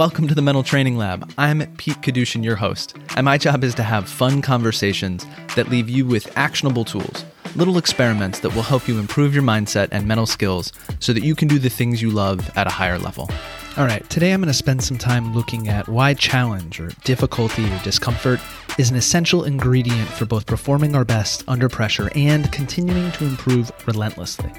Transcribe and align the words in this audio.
Welcome 0.00 0.28
to 0.28 0.34
the 0.34 0.40
Mental 0.40 0.62
Training 0.62 0.96
Lab. 0.96 1.30
I'm 1.36 1.60
Pete 1.76 2.00
Kadushin, 2.00 2.42
your 2.42 2.56
host, 2.56 2.96
and 3.16 3.26
my 3.26 3.36
job 3.36 3.62
is 3.62 3.74
to 3.74 3.82
have 3.82 4.08
fun 4.08 4.40
conversations 4.40 5.26
that 5.56 5.68
leave 5.68 5.90
you 5.90 6.06
with 6.06 6.34
actionable 6.38 6.86
tools, 6.86 7.26
little 7.54 7.76
experiments 7.76 8.38
that 8.38 8.54
will 8.54 8.62
help 8.62 8.88
you 8.88 8.98
improve 8.98 9.34
your 9.34 9.42
mindset 9.42 9.88
and 9.92 10.08
mental 10.08 10.24
skills 10.24 10.72
so 11.00 11.12
that 11.12 11.22
you 11.22 11.34
can 11.34 11.48
do 11.48 11.58
the 11.58 11.68
things 11.68 12.00
you 12.00 12.10
love 12.10 12.50
at 12.56 12.66
a 12.66 12.70
higher 12.70 12.98
level. 12.98 13.28
All 13.76 13.84
right, 13.84 14.08
today 14.08 14.32
I'm 14.32 14.40
going 14.40 14.48
to 14.48 14.54
spend 14.54 14.82
some 14.82 14.96
time 14.96 15.34
looking 15.34 15.68
at 15.68 15.86
why 15.86 16.14
challenge 16.14 16.80
or 16.80 16.88
difficulty 17.04 17.70
or 17.70 17.78
discomfort 17.80 18.40
is 18.78 18.88
an 18.88 18.96
essential 18.96 19.44
ingredient 19.44 20.08
for 20.08 20.24
both 20.24 20.46
performing 20.46 20.96
our 20.96 21.04
best 21.04 21.44
under 21.46 21.68
pressure 21.68 22.10
and 22.14 22.50
continuing 22.52 23.12
to 23.12 23.26
improve 23.26 23.70
relentlessly. 23.86 24.50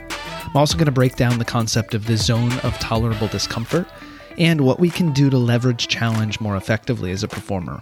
I'm 0.45 0.55
also 0.55 0.77
going 0.77 0.85
to 0.85 0.91
break 0.91 1.15
down 1.15 1.39
the 1.39 1.45
concept 1.45 1.95
of 1.95 2.05
the 2.05 2.17
zone 2.17 2.53
of 2.59 2.77
tolerable 2.77 3.27
discomfort 3.27 3.87
and 4.37 4.61
what 4.61 4.79
we 4.79 4.89
can 4.89 5.11
do 5.11 5.29
to 5.29 5.37
leverage 5.37 5.87
challenge 5.87 6.39
more 6.39 6.55
effectively 6.55 7.11
as 7.11 7.23
a 7.23 7.27
performer. 7.27 7.81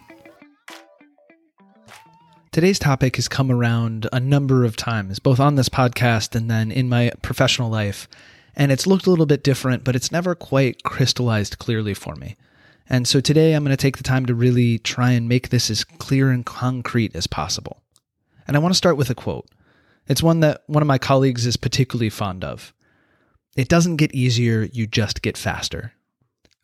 Today's 2.52 2.80
topic 2.80 3.16
has 3.18 3.28
come 3.28 3.52
around 3.52 4.10
a 4.12 4.20
number 4.20 4.66
of 4.66 4.76
times, 4.76 5.20
both 5.20 5.40
on 5.40 5.56
this 5.56 5.70
podcast 5.70 6.36
and 6.36 6.50
then 6.50 6.72
in 6.72 6.90
my 6.90 7.12
professional 7.22 7.70
life, 7.70 8.08
and 8.56 8.72
it's 8.72 8.88
looked 8.88 9.06
a 9.06 9.10
little 9.10 9.26
bit 9.26 9.44
different, 9.44 9.84
but 9.84 9.96
it's 9.96 10.12
never 10.12 10.34
quite 10.36 10.84
crystallized 10.84 11.60
clearly 11.60 11.94
for 11.94 12.16
me. 12.16 12.36
And 12.90 13.08
so 13.08 13.20
today 13.20 13.54
I'm 13.54 13.64
going 13.64 13.76
to 13.76 13.82
take 13.82 13.98
the 13.98 14.04
time 14.04 14.26
to 14.26 14.34
really 14.34 14.80
try 14.80 15.12
and 15.12 15.30
make 15.30 15.50
this 15.50 15.70
as 15.70 15.84
clear 15.84 16.32
and 16.32 16.46
concrete 16.46 17.16
as 17.16 17.28
possible. 17.28 17.84
And 18.48 18.58
I 18.58 18.60
want 18.60 18.74
to 18.74 18.78
start 18.78 18.98
with 18.98 19.12
a 19.12 19.16
quote. 19.16 19.48
It's 20.08 20.24
one 20.24 20.40
that 20.40 20.64
one 20.66 20.82
of 20.82 20.88
my 20.88 20.98
colleagues 20.98 21.46
is 21.46 21.56
particularly 21.56 22.10
fond 22.10 22.44
of. 22.44 22.74
It 23.56 23.70
doesn't 23.70 23.98
get 23.98 24.16
easier, 24.16 24.68
you 24.74 24.88
just 24.88 25.22
get 25.22 25.38
faster. 25.38 25.94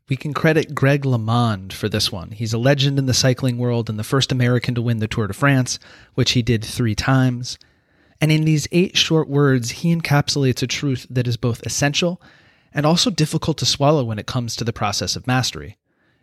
We 0.07 0.15
can 0.15 0.33
credit 0.33 0.75
Greg 0.75 1.01
LeMond 1.03 1.73
for 1.73 1.89
this 1.89 2.11
one. 2.11 2.31
He's 2.31 2.53
a 2.53 2.59
legend 2.59 2.99
in 2.99 3.07
the 3.07 3.13
cycling 3.13 3.57
world 3.57 3.89
and 3.89 3.97
the 3.97 4.03
first 4.03 4.31
American 4.31 4.75
to 4.75 4.81
win 4.81 4.99
the 4.99 5.07
Tour 5.07 5.27
de 5.27 5.33
France, 5.33 5.79
which 6.13 6.31
he 6.31 6.43
did 6.43 6.63
three 6.63 6.93
times. 6.93 7.57
And 8.21 8.31
in 8.31 8.45
these 8.45 8.67
eight 8.71 8.95
short 8.95 9.27
words, 9.27 9.71
he 9.71 9.95
encapsulates 9.95 10.61
a 10.61 10.67
truth 10.67 11.07
that 11.09 11.27
is 11.27 11.37
both 11.37 11.65
essential 11.65 12.21
and 12.71 12.85
also 12.85 13.09
difficult 13.09 13.57
to 13.57 13.65
swallow 13.65 14.03
when 14.03 14.19
it 14.19 14.27
comes 14.27 14.55
to 14.55 14.63
the 14.63 14.73
process 14.73 15.15
of 15.15 15.25
mastery. 15.25 15.77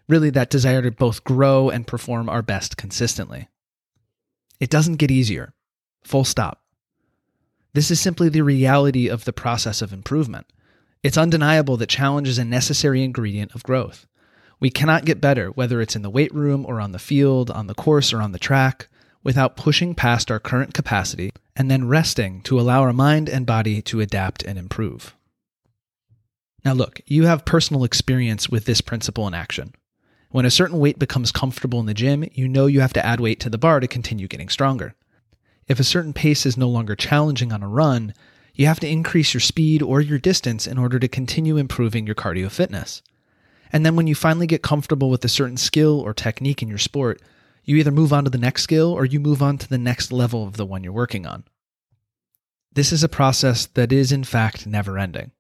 Really, 0.08 0.30
that 0.30 0.50
desire 0.50 0.82
to 0.82 0.90
both 0.90 1.24
grow 1.24 1.68
and 1.68 1.86
perform 1.86 2.28
our 2.28 2.42
best 2.42 2.76
consistently. 2.76 3.48
It 4.60 4.70
doesn't 4.70 4.96
get 4.96 5.10
easier. 5.10 5.54
Full 6.04 6.24
stop. 6.24 6.62
This 7.72 7.90
is 7.90 8.00
simply 8.00 8.28
the 8.28 8.42
reality 8.42 9.08
of 9.08 9.24
the 9.24 9.32
process 9.32 9.82
of 9.82 9.92
improvement. 9.92 10.46
It's 11.02 11.18
undeniable 11.18 11.76
that 11.78 11.88
challenge 11.88 12.28
is 12.28 12.38
a 12.38 12.44
necessary 12.44 13.02
ingredient 13.02 13.54
of 13.54 13.64
growth. 13.64 14.06
We 14.60 14.70
cannot 14.70 15.04
get 15.04 15.20
better, 15.20 15.48
whether 15.48 15.80
it's 15.80 15.96
in 15.96 16.02
the 16.02 16.10
weight 16.10 16.32
room 16.32 16.64
or 16.64 16.80
on 16.80 16.92
the 16.92 17.00
field, 17.00 17.50
on 17.50 17.66
the 17.66 17.74
course 17.74 18.12
or 18.12 18.22
on 18.22 18.30
the 18.30 18.38
track, 18.38 18.88
without 19.24 19.56
pushing 19.56 19.96
past 19.96 20.30
our 20.30 20.38
current 20.38 20.74
capacity 20.74 21.32
and 21.56 21.68
then 21.68 21.88
resting 21.88 22.40
to 22.42 22.60
allow 22.60 22.82
our 22.82 22.92
mind 22.92 23.28
and 23.28 23.46
body 23.46 23.82
to 23.82 24.00
adapt 24.00 24.44
and 24.44 24.56
improve. 24.58 25.16
Now, 26.64 26.72
look, 26.72 27.00
you 27.06 27.26
have 27.26 27.44
personal 27.44 27.82
experience 27.82 28.48
with 28.48 28.66
this 28.66 28.80
principle 28.80 29.26
in 29.26 29.34
action. 29.34 29.74
When 30.30 30.46
a 30.46 30.50
certain 30.50 30.78
weight 30.78 31.00
becomes 31.00 31.32
comfortable 31.32 31.80
in 31.80 31.86
the 31.86 31.94
gym, 31.94 32.24
you 32.32 32.48
know 32.48 32.66
you 32.66 32.80
have 32.80 32.92
to 32.92 33.04
add 33.04 33.18
weight 33.18 33.40
to 33.40 33.50
the 33.50 33.58
bar 33.58 33.80
to 33.80 33.88
continue 33.88 34.28
getting 34.28 34.48
stronger. 34.48 34.94
If 35.66 35.80
a 35.80 35.84
certain 35.84 36.12
pace 36.12 36.46
is 36.46 36.56
no 36.56 36.68
longer 36.68 36.94
challenging 36.94 37.52
on 37.52 37.62
a 37.62 37.68
run, 37.68 38.14
you 38.54 38.66
have 38.66 38.80
to 38.80 38.88
increase 38.88 39.32
your 39.32 39.40
speed 39.40 39.82
or 39.82 40.00
your 40.00 40.18
distance 40.18 40.66
in 40.66 40.78
order 40.78 40.98
to 40.98 41.08
continue 41.08 41.56
improving 41.56 42.06
your 42.06 42.14
cardio 42.14 42.50
fitness. 42.50 43.02
And 43.72 43.86
then 43.86 43.96
when 43.96 44.06
you 44.06 44.14
finally 44.14 44.46
get 44.46 44.62
comfortable 44.62 45.08
with 45.08 45.24
a 45.24 45.28
certain 45.28 45.56
skill 45.56 46.00
or 46.00 46.12
technique 46.12 46.62
in 46.62 46.68
your 46.68 46.78
sport, 46.78 47.22
you 47.64 47.76
either 47.76 47.90
move 47.90 48.12
on 48.12 48.24
to 48.24 48.30
the 48.30 48.38
next 48.38 48.62
skill 48.62 48.92
or 48.92 49.04
you 49.04 49.20
move 49.20 49.42
on 49.42 49.56
to 49.58 49.68
the 49.68 49.78
next 49.78 50.12
level 50.12 50.46
of 50.46 50.56
the 50.56 50.66
one 50.66 50.84
you're 50.84 50.92
working 50.92 51.26
on. 51.26 51.44
This 52.74 52.92
is 52.92 53.02
a 53.02 53.08
process 53.08 53.66
that 53.66 53.92
is, 53.92 54.12
in 54.12 54.24
fact, 54.24 54.66
never 54.66 54.98
ending. 54.98 55.32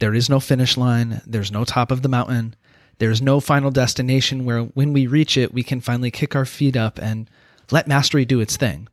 There 0.00 0.14
is 0.14 0.30
no 0.30 0.40
finish 0.40 0.76
line, 0.76 1.20
there's 1.26 1.52
no 1.52 1.64
top 1.64 1.90
of 1.90 2.02
the 2.02 2.08
mountain, 2.08 2.56
there's 2.98 3.20
no 3.20 3.40
final 3.40 3.70
destination 3.70 4.44
where 4.44 4.62
when 4.62 4.92
we 4.92 5.06
reach 5.06 5.36
it, 5.36 5.52
we 5.52 5.62
can 5.62 5.80
finally 5.80 6.10
kick 6.10 6.34
our 6.34 6.44
feet 6.44 6.76
up 6.76 6.98
and 6.98 7.28
let 7.70 7.88
mastery 7.88 8.24
do 8.24 8.40
its 8.40 8.56
thing. 8.56 8.88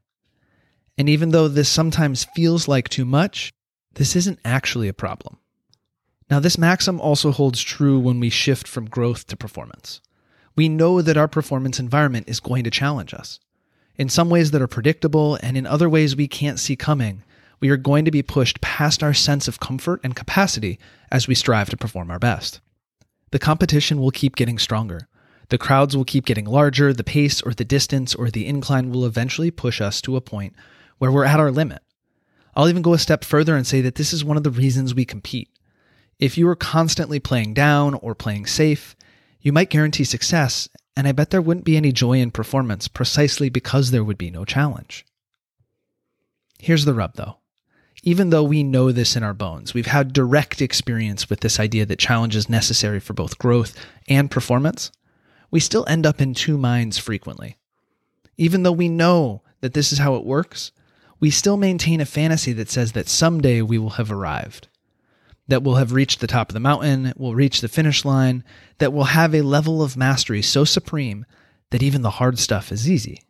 And 0.98 1.08
even 1.08 1.30
though 1.30 1.48
this 1.48 1.70
sometimes 1.70 2.26
feels 2.36 2.68
like 2.68 2.90
too 2.90 3.06
much, 3.06 3.54
this 3.94 4.16
isn't 4.16 4.40
actually 4.44 4.88
a 4.88 4.94
problem. 4.94 5.38
Now, 6.30 6.40
this 6.40 6.58
maxim 6.58 7.00
also 7.00 7.32
holds 7.32 7.62
true 7.62 8.00
when 8.00 8.20
we 8.20 8.30
shift 8.30 8.68
from 8.68 8.90
growth 8.90 9.28
to 9.28 9.38
performance. 9.38 10.02
We 10.56 10.70
know 10.70 11.02
that 11.02 11.18
our 11.18 11.28
performance 11.28 11.80
environment 11.80 12.28
is 12.28 12.40
going 12.40 12.64
to 12.64 12.72
challenge 12.72 13.14
us. 13.14 13.40
In 13.96 14.10
some 14.10 14.30
ways 14.30 14.52
that 14.52 14.62
are 14.62 14.68
predictable, 14.68 15.40
and 15.42 15.56
in 15.56 15.66
other 15.66 15.90
ways 15.90 16.16
we 16.16 16.28
can't 16.28 16.60
see 16.60 16.76
coming, 16.76 17.24
we 17.60 17.70
are 17.70 17.78
going 17.78 18.06
to 18.06 18.12
be 18.12 18.22
pushed 18.22 18.62
past 18.62 19.02
our 19.02 19.14
sense 19.14 19.48
of 19.48 19.60
comfort 19.60 20.02
and 20.04 20.16
capacity 20.16 20.80
as 21.12 21.28
we 21.28 21.36
strive 21.36 21.70
to 21.70 21.78
perform 21.78 22.12
our 22.12 22.20
best. 22.20 22.60
The 23.32 23.40
competition 23.40 24.00
will 24.00 24.12
keep 24.12 24.36
getting 24.36 24.60
stronger. 24.60 25.08
The 25.50 25.58
crowds 25.58 25.96
will 25.96 26.06
keep 26.06 26.26
getting 26.26 26.46
larger, 26.46 26.94
the 26.94 27.04
pace 27.04 27.42
or 27.42 27.54
the 27.54 27.66
distance 27.66 28.14
or 28.14 28.30
the 28.30 28.46
incline 28.46 28.92
will 28.92 29.06
eventually 29.06 29.50
push 29.50 29.80
us 29.80 30.02
to 30.02 30.16
a 30.16 30.22
point 30.22 30.54
where 30.98 31.12
we're 31.12 31.26
at 31.26 31.40
our 31.40 31.52
limit. 31.52 31.82
I'll 32.56 32.70
even 32.70 32.82
go 32.82 32.94
a 32.94 33.00
step 33.00 33.24
further 33.24 33.56
and 33.56 33.68
say 33.68 33.82
that 33.82 33.96
this 33.96 34.14
is 34.14 34.26
one 34.26 34.38
of 34.38 34.44
the 34.44 34.50
reasons 34.50 34.96
we 34.96 35.06
compete. 35.06 35.50
If 36.20 36.38
you 36.38 36.48
were 36.48 36.56
constantly 36.56 37.20
playing 37.20 37.54
down 37.54 37.94
or 37.96 38.16
playing 38.16 38.48
safe, 38.48 38.96
you 39.40 39.54
might 39.54 39.70
guarantee 39.70 40.04
success, 40.04 40.68
and 40.96 41.08
I 41.08 41.12
bet 41.12 41.30
there 41.30 41.42
wouldn't 41.42 41.66
be 41.66 41.78
any 41.78 41.92
joy 41.92 42.14
in 42.14 42.32
performance 42.32 42.88
precisely 42.88 43.50
because 43.50 43.92
there 43.92 44.04
would 44.04 44.18
be 44.18 44.32
no 44.32 44.44
challenge. 44.44 45.06
Here's 46.60 46.86
the 46.86 46.96
rub 46.96 47.14
though. 47.14 47.38
Even 48.04 48.30
though 48.30 48.44
we 48.44 48.64
know 48.64 48.92
this 48.92 49.16
in 49.16 49.24
our 49.24 49.34
bones, 49.34 49.74
we've 49.74 49.88
had 49.88 50.14
direct 50.14 50.62
experience 50.62 51.30
with 51.30 51.42
this 51.42 51.60
idea 51.60 51.86
that 51.86 52.00
challenge 52.00 52.36
is 52.36 52.50
necessary 52.50 53.00
for 53.00 53.14
both 53.14 53.38
growth 53.38 53.76
and 54.08 54.32
performance, 54.32 54.92
we 55.52 55.60
still 55.60 55.86
end 55.88 56.06
up 56.06 56.22
in 56.22 56.34
two 56.34 56.58
minds 56.58 56.98
frequently. 56.98 57.58
Even 58.38 58.64
though 58.64 58.72
we 58.72 58.90
know 58.90 59.42
that 59.62 59.74
this 59.74 59.92
is 59.92 60.00
how 60.00 60.16
it 60.16 60.26
works, 60.26 60.72
we 61.20 61.32
still 61.32 61.58
maintain 61.58 62.00
a 62.00 62.06
fantasy 62.06 62.54
that 62.54 62.70
says 62.70 62.92
that 62.92 63.10
someday 63.10 63.62
we 63.62 63.78
will 63.78 63.92
have 63.92 64.12
arrived, 64.12 64.68
that 65.48 65.64
we'll 65.64 65.76
have 65.76 65.94
reached 65.94 66.20
the 66.20 66.28
top 66.28 66.50
of 66.50 66.54
the 66.54 66.60
mountain, 66.60 67.14
we'll 67.18 67.36
reach 67.36 67.62
the 67.62 67.68
finish 67.68 68.06
line, 68.06 68.44
that 68.78 68.94
we'll 68.94 69.06
have 69.06 69.34
a 69.34 69.42
level 69.42 69.82
of 69.82 69.98
mastery 69.98 70.42
so 70.42 70.64
supreme 70.64 71.26
that 71.72 71.84
even 71.84 72.02
the 72.02 72.12
hard 72.12 72.38
stuff 72.38 72.72
is 72.72 72.90
easy. 72.90 73.24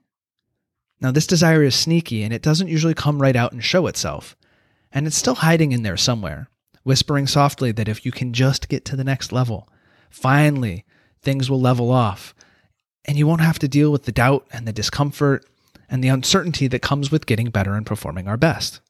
Now, 0.99 1.11
this 1.11 1.27
desire 1.27 1.63
is 1.63 1.75
sneaky 1.75 2.23
and 2.23 2.33
it 2.33 2.41
doesn't 2.41 2.69
usually 2.69 2.93
come 2.93 3.21
right 3.21 3.35
out 3.35 3.51
and 3.51 3.63
show 3.63 3.87
itself, 3.87 4.35
and 4.91 5.05
it's 5.07 5.17
still 5.17 5.35
hiding 5.35 5.71
in 5.71 5.83
there 5.83 5.97
somewhere, 5.97 6.49
whispering 6.83 7.27
softly 7.27 7.71
that 7.71 7.87
if 7.87 8.05
you 8.05 8.11
can 8.11 8.33
just 8.33 8.67
get 8.67 8.83
to 8.85 8.95
the 8.95 9.03
next 9.03 9.31
level, 9.31 9.69
finally 10.09 10.85
things 11.21 11.49
will 11.49 11.61
level 11.61 11.91
off, 11.91 12.33
and 13.05 13.17
you 13.17 13.27
won't 13.27 13.41
have 13.41 13.59
to 13.59 13.67
deal 13.67 13.91
with 13.91 14.03
the 14.03 14.11
doubt 14.11 14.47
and 14.51 14.67
the 14.67 14.73
discomfort 14.73 15.45
and 15.89 16.03
the 16.03 16.09
uncertainty 16.09 16.67
that 16.67 16.81
comes 16.81 17.11
with 17.11 17.25
getting 17.25 17.49
better 17.49 17.73
and 17.73 17.85
performing 17.85 18.27
our 18.27 18.37
best. 18.37 18.81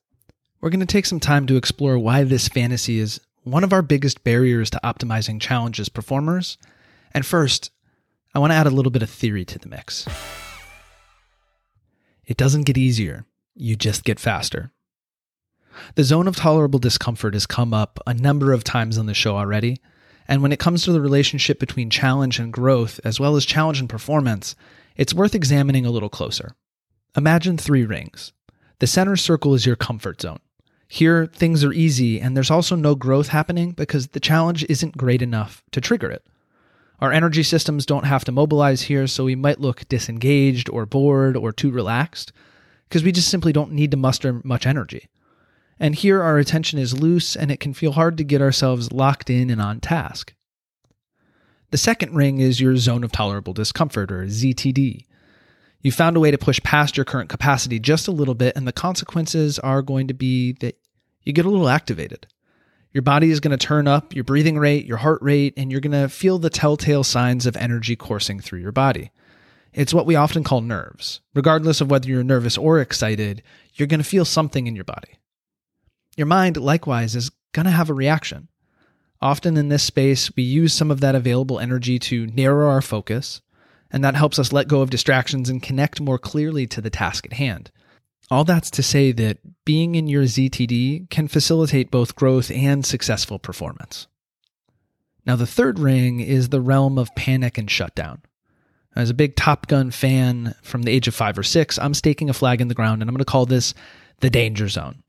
We're 0.61 0.69
going 0.69 0.79
to 0.79 0.85
take 0.85 1.05
some 1.05 1.19
time 1.19 1.45
to 1.47 1.55
explore 1.55 1.99
why 1.99 2.23
this 2.23 2.47
fantasy 2.47 2.99
is 2.99 3.19
one 3.43 3.63
of 3.63 3.71
our 3.71 3.81
biggest 3.81 4.23
barriers 4.23 4.69
to 4.71 4.79
optimizing 4.83 5.39
challenges 5.39 5.89
performers. 5.89 6.57
And 7.13 7.25
first, 7.25 7.71
I 8.33 8.39
want 8.39 8.51
to 8.51 8.55
add 8.55 8.67
a 8.67 8.71
little 8.71 8.91
bit 8.91 9.03
of 9.03 9.09
theory 9.09 9.45
to 9.45 9.59
the 9.59 9.69
mix. 9.69 10.07
It 12.25 12.37
doesn't 12.37 12.63
get 12.63 12.77
easier, 12.77 13.25
you 13.55 13.75
just 13.75 14.03
get 14.03 14.19
faster. 14.19 14.71
The 15.95 16.03
zone 16.03 16.27
of 16.27 16.35
tolerable 16.35 16.79
discomfort 16.79 17.33
has 17.33 17.45
come 17.45 17.73
up 17.73 17.99
a 18.05 18.13
number 18.13 18.51
of 18.51 18.63
times 18.63 18.97
on 18.97 19.05
the 19.05 19.13
show 19.13 19.37
already, 19.37 19.79
and 20.27 20.41
when 20.41 20.51
it 20.51 20.59
comes 20.59 20.83
to 20.83 20.91
the 20.91 20.99
relationship 20.99 21.59
between 21.59 21.89
challenge 21.89 22.39
and 22.39 22.51
growth, 22.51 22.99
as 23.03 23.19
well 23.19 23.35
as 23.35 23.45
challenge 23.45 23.79
and 23.79 23.89
performance, 23.89 24.55
it's 24.97 25.13
worth 25.13 25.35
examining 25.35 25.85
a 25.85 25.91
little 25.91 26.09
closer. 26.09 26.55
Imagine 27.17 27.57
three 27.57 27.83
rings. 27.83 28.31
The 28.77 28.85
center 28.85 29.15
circle 29.15 29.55
is 29.55 29.65
your 29.65 29.75
comfort 29.75 30.21
zone. 30.21 30.37
Here, 30.87 31.25
things 31.25 31.63
are 31.63 31.73
easy, 31.73 32.21
and 32.21 32.37
there's 32.37 32.51
also 32.51 32.75
no 32.75 32.93
growth 32.93 33.29
happening 33.29 33.71
because 33.71 34.09
the 34.09 34.19
challenge 34.19 34.63
isn't 34.69 34.95
great 34.95 35.23
enough 35.23 35.63
to 35.71 35.81
trigger 35.81 36.11
it. 36.11 36.23
Our 36.99 37.11
energy 37.11 37.41
systems 37.41 37.87
don't 37.87 38.05
have 38.05 38.23
to 38.25 38.31
mobilize 38.31 38.83
here, 38.83 39.07
so 39.07 39.25
we 39.25 39.33
might 39.33 39.59
look 39.59 39.89
disengaged 39.89 40.69
or 40.69 40.85
bored 40.85 41.35
or 41.35 41.51
too 41.51 41.71
relaxed 41.71 42.31
because 42.87 43.03
we 43.03 43.11
just 43.11 43.29
simply 43.29 43.51
don't 43.51 43.71
need 43.71 43.89
to 43.91 43.97
muster 43.97 44.39
much 44.43 44.67
energy. 44.67 45.09
And 45.79 45.95
here, 45.95 46.21
our 46.21 46.37
attention 46.37 46.77
is 46.77 46.99
loose 46.99 47.35
and 47.35 47.49
it 47.49 47.59
can 47.59 47.73
feel 47.73 47.93
hard 47.93 48.17
to 48.17 48.23
get 48.23 48.43
ourselves 48.43 48.91
locked 48.91 49.31
in 49.31 49.49
and 49.49 49.61
on 49.61 49.79
task. 49.79 50.35
The 51.71 51.77
second 51.77 52.15
ring 52.15 52.39
is 52.39 52.61
your 52.61 52.77
zone 52.77 53.03
of 53.03 53.11
tolerable 53.11 53.53
discomfort, 53.53 54.11
or 54.11 54.25
ZTD. 54.25 55.06
You 55.81 55.91
found 55.91 56.17
a 56.17 56.19
way 56.19 56.31
to 56.31 56.37
push 56.37 56.61
past 56.63 56.97
your 56.97 57.05
current 57.05 57.29
capacity 57.29 57.79
just 57.79 58.07
a 58.07 58.11
little 58.11 58.35
bit, 58.35 58.55
and 58.55 58.67
the 58.67 58.73
consequences 58.73 59.59
are 59.59 59.81
going 59.81 60.07
to 60.07 60.13
be 60.13 60.53
that 60.53 60.77
you 61.23 61.33
get 61.33 61.45
a 61.45 61.49
little 61.49 61.69
activated. 61.69 62.27
Your 62.93 63.01
body 63.03 63.29
is 63.29 63.39
going 63.39 63.57
to 63.57 63.63
turn 63.63 63.87
up 63.87 64.15
your 64.15 64.23
breathing 64.23 64.57
rate, 64.57 64.85
your 64.85 64.97
heart 64.97 65.21
rate, 65.21 65.53
and 65.55 65.71
you're 65.71 65.81
going 65.81 65.91
to 65.91 66.09
feel 66.09 66.39
the 66.39 66.49
telltale 66.49 67.03
signs 67.03 67.45
of 67.45 67.55
energy 67.57 67.95
coursing 67.95 68.39
through 68.39 68.59
your 68.59 68.71
body. 68.71 69.11
It's 69.73 69.93
what 69.93 70.07
we 70.07 70.15
often 70.15 70.43
call 70.43 70.61
nerves. 70.61 71.21
Regardless 71.35 71.81
of 71.81 71.91
whether 71.91 72.07
you're 72.07 72.23
nervous 72.23 72.57
or 72.57 72.79
excited, 72.79 73.43
you're 73.75 73.87
going 73.87 73.99
to 73.99 74.03
feel 74.03 74.25
something 74.25 74.65
in 74.65 74.75
your 74.75 74.85
body. 74.85 75.19
Your 76.15 76.25
mind, 76.25 76.57
likewise, 76.57 77.15
is 77.15 77.29
going 77.51 77.65
to 77.65 77.71
have 77.71 77.89
a 77.89 77.93
reaction. 77.93 78.47
Often 79.21 79.57
in 79.57 79.69
this 79.69 79.83
space, 79.83 80.35
we 80.35 80.43
use 80.43 80.73
some 80.73 80.89
of 80.89 80.99
that 81.01 81.13
available 81.13 81.59
energy 81.59 81.99
to 81.99 82.27
narrow 82.27 82.69
our 82.69 82.81
focus, 82.81 83.41
and 83.91 84.03
that 84.03 84.15
helps 84.15 84.39
us 84.39 84.53
let 84.53 84.67
go 84.67 84.81
of 84.81 84.89
distractions 84.89 85.49
and 85.49 85.63
connect 85.63 86.01
more 86.01 86.17
clearly 86.17 86.67
to 86.67 86.81
the 86.81 86.89
task 86.89 87.25
at 87.25 87.33
hand. 87.33 87.71
All 88.29 88.43
that's 88.43 88.69
to 88.71 88.83
say 88.83 89.11
that 89.13 89.37
being 89.63 89.95
in 89.95 90.07
your 90.07 90.23
ZTD 90.23 91.09
can 91.09 91.27
facilitate 91.27 91.91
both 91.91 92.15
growth 92.15 92.51
and 92.51 92.85
successful 92.85 93.39
performance. 93.39 94.07
Now, 95.25 95.35
the 95.35 95.47
third 95.47 95.79
ring 95.79 96.19
is 96.19 96.49
the 96.49 96.61
realm 96.61 96.97
of 96.97 97.13
panic 97.15 97.57
and 97.57 97.69
shutdown. 97.69 98.21
As 98.95 99.09
a 99.09 99.13
big 99.13 99.35
Top 99.35 99.67
Gun 99.67 99.91
fan 99.91 100.55
from 100.61 100.83
the 100.83 100.91
age 100.91 101.07
of 101.07 101.15
five 101.15 101.37
or 101.37 101.43
six, 101.43 101.77
I'm 101.77 101.93
staking 101.93 102.29
a 102.29 102.33
flag 102.33 102.61
in 102.61 102.67
the 102.67 102.73
ground 102.73 103.01
and 103.01 103.09
I'm 103.09 103.13
going 103.13 103.19
to 103.19 103.25
call 103.25 103.45
this 103.45 103.73
the 104.19 104.29
danger 104.29 104.67
zone. 104.67 105.03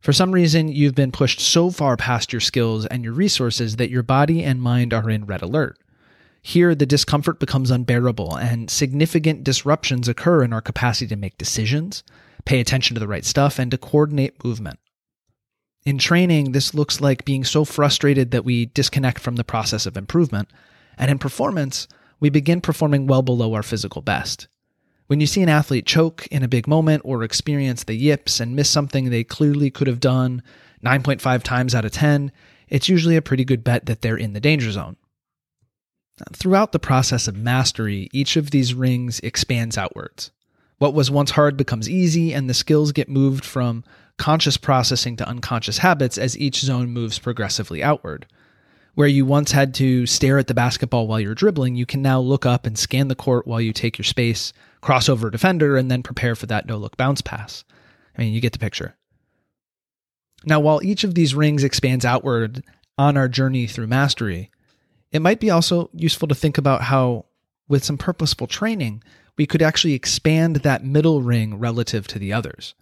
For 0.00 0.12
some 0.12 0.32
reason, 0.32 0.68
you've 0.68 0.94
been 0.94 1.12
pushed 1.12 1.40
so 1.40 1.70
far 1.70 1.96
past 1.96 2.32
your 2.32 2.40
skills 2.40 2.86
and 2.86 3.04
your 3.04 3.12
resources 3.12 3.76
that 3.76 3.90
your 3.90 4.02
body 4.02 4.42
and 4.42 4.62
mind 4.62 4.94
are 4.94 5.08
in 5.10 5.26
red 5.26 5.42
alert. 5.42 5.78
Here, 6.42 6.74
the 6.74 6.86
discomfort 6.86 7.38
becomes 7.38 7.70
unbearable, 7.70 8.36
and 8.36 8.70
significant 8.70 9.44
disruptions 9.44 10.08
occur 10.08 10.42
in 10.42 10.52
our 10.52 10.62
capacity 10.62 11.08
to 11.08 11.16
make 11.16 11.36
decisions, 11.36 12.02
pay 12.44 12.60
attention 12.60 12.94
to 12.94 13.00
the 13.00 13.08
right 13.08 13.24
stuff, 13.24 13.58
and 13.58 13.70
to 13.70 13.78
coordinate 13.78 14.42
movement. 14.42 14.78
In 15.84 15.98
training, 15.98 16.52
this 16.52 16.74
looks 16.74 17.00
like 17.00 17.24
being 17.24 17.44
so 17.44 17.64
frustrated 17.64 18.30
that 18.30 18.44
we 18.44 18.66
disconnect 18.66 19.18
from 19.18 19.36
the 19.36 19.44
process 19.44 19.86
of 19.86 19.96
improvement. 19.96 20.48
And 20.98 21.10
in 21.10 21.18
performance, 21.18 21.88
we 22.20 22.28
begin 22.28 22.60
performing 22.60 23.06
well 23.06 23.22
below 23.22 23.54
our 23.54 23.62
physical 23.62 24.02
best. 24.02 24.46
When 25.06 25.20
you 25.20 25.26
see 25.26 25.42
an 25.42 25.48
athlete 25.48 25.86
choke 25.86 26.26
in 26.28 26.42
a 26.42 26.48
big 26.48 26.68
moment 26.68 27.02
or 27.04 27.22
experience 27.22 27.84
the 27.84 27.94
yips 27.94 28.40
and 28.40 28.54
miss 28.54 28.70
something 28.70 29.08
they 29.08 29.24
clearly 29.24 29.70
could 29.70 29.86
have 29.86 30.00
done 30.00 30.42
9.5 30.84 31.42
times 31.42 31.74
out 31.74 31.84
of 31.84 31.92
10, 31.92 32.30
it's 32.68 32.88
usually 32.88 33.16
a 33.16 33.22
pretty 33.22 33.44
good 33.44 33.64
bet 33.64 33.86
that 33.86 34.02
they're 34.02 34.16
in 34.16 34.34
the 34.34 34.40
danger 34.40 34.70
zone. 34.70 34.96
Throughout 36.32 36.72
the 36.72 36.78
process 36.78 37.28
of 37.28 37.36
mastery, 37.36 38.08
each 38.12 38.36
of 38.36 38.50
these 38.50 38.74
rings 38.74 39.20
expands 39.20 39.78
outwards. 39.78 40.30
What 40.78 40.94
was 40.94 41.10
once 41.10 41.32
hard 41.32 41.56
becomes 41.56 41.90
easy, 41.90 42.32
and 42.32 42.48
the 42.48 42.54
skills 42.54 42.92
get 42.92 43.08
moved 43.08 43.44
from 43.44 43.84
conscious 44.16 44.56
processing 44.56 45.16
to 45.16 45.28
unconscious 45.28 45.78
habits 45.78 46.18
as 46.18 46.38
each 46.38 46.60
zone 46.60 46.90
moves 46.90 47.18
progressively 47.18 47.82
outward. 47.82 48.26
Where 48.94 49.08
you 49.08 49.24
once 49.24 49.52
had 49.52 49.72
to 49.74 50.04
stare 50.06 50.38
at 50.38 50.46
the 50.46 50.54
basketball 50.54 51.06
while 51.06 51.20
you're 51.20 51.34
dribbling, 51.34 51.74
you 51.74 51.86
can 51.86 52.02
now 52.02 52.20
look 52.20 52.44
up 52.44 52.66
and 52.66 52.78
scan 52.78 53.08
the 53.08 53.14
court 53.14 53.46
while 53.46 53.60
you 53.60 53.72
take 53.72 53.98
your 53.98 54.04
space, 54.04 54.52
cross 54.80 55.08
over 55.08 55.28
a 55.28 55.32
defender, 55.32 55.76
and 55.76 55.90
then 55.90 56.02
prepare 56.02 56.34
for 56.34 56.46
that 56.46 56.66
no 56.66 56.76
look 56.76 56.96
bounce 56.96 57.20
pass. 57.20 57.64
I 58.16 58.22
mean, 58.22 58.34
you 58.34 58.40
get 58.40 58.52
the 58.52 58.58
picture. 58.58 58.96
Now, 60.44 60.60
while 60.60 60.82
each 60.82 61.04
of 61.04 61.14
these 61.14 61.34
rings 61.34 61.64
expands 61.64 62.04
outward 62.04 62.64
on 62.98 63.16
our 63.16 63.28
journey 63.28 63.66
through 63.66 63.86
mastery, 63.86 64.50
it 65.12 65.20
might 65.20 65.40
be 65.40 65.50
also 65.50 65.90
useful 65.92 66.28
to 66.28 66.34
think 66.34 66.58
about 66.58 66.82
how, 66.82 67.26
with 67.68 67.84
some 67.84 67.98
purposeful 67.98 68.46
training, 68.46 69.02
we 69.36 69.46
could 69.46 69.62
actually 69.62 69.94
expand 69.94 70.56
that 70.56 70.84
middle 70.84 71.22
ring 71.22 71.58
relative 71.58 72.06
to 72.08 72.18
the 72.18 72.32
others. 72.32 72.74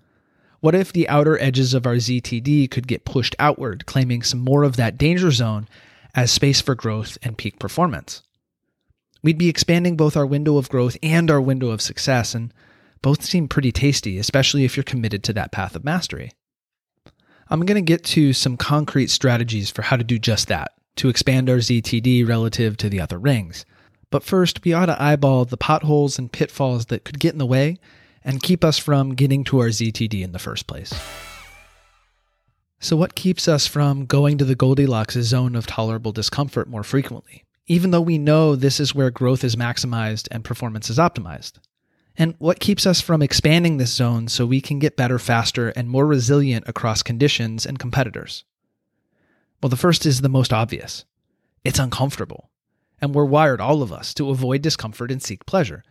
What 0.61 0.75
if 0.75 0.93
the 0.93 1.09
outer 1.09 1.41
edges 1.41 1.73
of 1.73 1.87
our 1.87 1.95
ZTD 1.95 2.71
could 2.71 2.89
get 2.89 3.05
pushed 3.05 3.37
outward, 3.39 3.87
claiming 3.87 4.23
some 4.23 4.41
more 4.41 4.65
of 4.65 4.77
that 4.77 4.99
danger 4.99 5.31
zone 5.31 5.69
as 6.15 6.33
space 6.33 6.61
for 6.61 6.75
growth 6.75 7.17
and 7.23 7.39
peak 7.39 7.59
performance. 7.59 8.23
We'd 9.23 9.39
be 9.39 9.49
expanding 9.49 9.97
both 9.97 10.17
our 10.17 10.27
window 10.27 10.57
of 10.57 10.69
growth 10.69 10.97
and 11.03 11.31
our 11.31 11.41
window 11.41 11.69
of 11.69 11.81
success, 11.81 12.35
and 12.35 12.53
both 13.03 13.25
seem 13.25 13.49
pretty 13.49 13.73
tasty, 13.73 14.19
especially 14.19 14.65
if 14.65 14.77
you're 14.77 14.85
committed 14.85 15.23
to 15.25 15.33
that 15.35 15.53
path 15.53 15.77
of 15.77 15.85
mastery. 15.85 16.33
I'm 17.49 17.65
going 17.65 17.77
to 17.77 17.93
get 17.93 18.05
to 18.07 18.33
some 18.33 18.57
concrete 18.57 19.11
strategies 19.11 19.71
for 19.71 19.83
how 19.83 19.97
to 19.97 20.05
do 20.05 20.19
just 20.19 20.49
that, 20.49 20.73
to 20.99 21.09
expand 21.09 21.49
our 21.49 21.57
ZTD 21.57 22.27
relative 22.29 22.77
to 22.77 22.89
the 22.89 23.01
other 23.01 23.19
rings. 23.19 23.65
But 24.11 24.23
first, 24.23 24.65
we 24.65 24.73
ought 24.73 24.87
to 24.87 25.03
eyeball 25.03 25.45
the 25.45 25.57
potholes 25.57 26.19
and 26.19 26.33
pitfalls 26.33 26.87
that 26.87 27.05
could 27.05 27.19
get 27.19 27.33
in 27.33 27.39
the 27.39 27.47
way 27.47 27.79
and 28.25 28.43
keep 28.43 28.65
us 28.65 28.79
from 28.79 29.15
getting 29.15 29.45
to 29.45 29.59
our 29.61 29.69
ZTD 29.69 30.23
in 30.23 30.33
the 30.33 30.39
first 30.39 30.67
place. 30.67 30.93
So, 32.81 32.97
what 32.97 33.15
keeps 33.15 33.49
us 33.49 33.67
from 33.67 34.07
going 34.07 34.39
to 34.39 34.45
the 34.45 34.55
Goldilocks 34.55 35.15
zone 35.15 35.57
of 35.57 35.67
tolerable 35.67 36.13
discomfort 36.13 36.69
more 36.69 36.85
frequently, 36.85 37.45
even 37.67 37.91
though 37.91 38.01
we 38.01 38.19
know 38.19 38.55
this 38.55 38.79
is 38.79 38.95
where 38.95 39.11
growth 39.11 39.43
is 39.43 39.57
maximized 39.57 40.29
and 40.31 40.45
performance 40.45 40.89
is 40.89 40.99
optimized? 40.99 41.55
And 42.17 42.35
what 42.39 42.61
keeps 42.61 42.87
us 42.87 43.01
from 43.01 43.23
expanding 43.23 43.77
this 43.77 43.93
zone 43.93 44.29
so 44.29 44.47
we 44.47 44.61
can 44.61 44.79
get 44.79 44.97
better 44.97 45.19
faster 45.19 45.69
and 45.71 45.89
more 45.89 46.07
resilient 46.07 46.69
across 46.69 47.03
conditions 47.03 47.67
and 47.67 47.79
competitors? 47.79 48.45
Well, 49.63 49.71
the 49.71 49.77
first 49.77 50.07
is 50.07 50.21
the 50.21 50.29
most 50.29 50.53
obvious 50.53 51.05
it's 51.65 51.79
uncomfortable. 51.79 52.51
And 53.01 53.15
we're 53.15 53.25
wired, 53.25 53.61
all 53.61 53.83
of 53.83 53.93
us, 53.93 54.13
to 54.15 54.31
avoid 54.31 54.63
discomfort 54.63 55.11
and 55.13 55.23
seek 55.23 55.47
pleasure. 55.47 55.85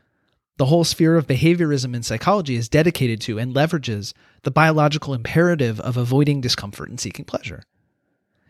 The 0.58 0.66
whole 0.66 0.84
sphere 0.84 1.16
of 1.16 1.28
behaviorism 1.28 1.96
in 1.96 2.04
psychology 2.04 2.56
is 2.56 2.68
dedicated 2.68 3.22
to 3.22 3.38
and 3.38 3.54
leverages 3.54 4.14
the 4.44 4.52
biological 4.52 5.14
imperative 5.14 5.80
of 5.80 5.98
avoiding 5.98 6.42
discomfort 6.42 6.90
and 6.90 7.00
seeking 7.00 7.26
pleasure. 7.26 7.64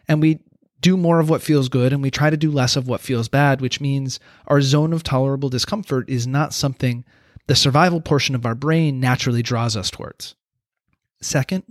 And 0.08 0.22
we 0.22 0.40
do 0.80 0.96
more 0.96 1.20
of 1.20 1.30
what 1.30 1.42
feels 1.42 1.70
good 1.70 1.92
and 1.92 2.02
we 2.02 2.12
try 2.12 2.30
to 2.30 2.38
do 2.38 2.50
less 2.50 2.76
of 2.76 2.88
what 2.88 3.02
feels 3.02 3.28
bad, 3.28 3.62
which 3.62 3.82
means 3.82 4.20
our 4.48 4.62
zone 4.62 4.94
of 4.94 5.04
tolerable 5.04 5.50
discomfort 5.50 6.10
is 6.10 6.26
not 6.26 6.54
something 6.54 7.04
the 7.48 7.56
survival 7.56 8.02
portion 8.02 8.36
of 8.36 8.46
our 8.46 8.56
brain 8.56 9.00
naturally 9.00 9.42
draws 9.42 9.76
us 9.76 9.90
towards. 9.92 10.36
Second, 11.22 11.64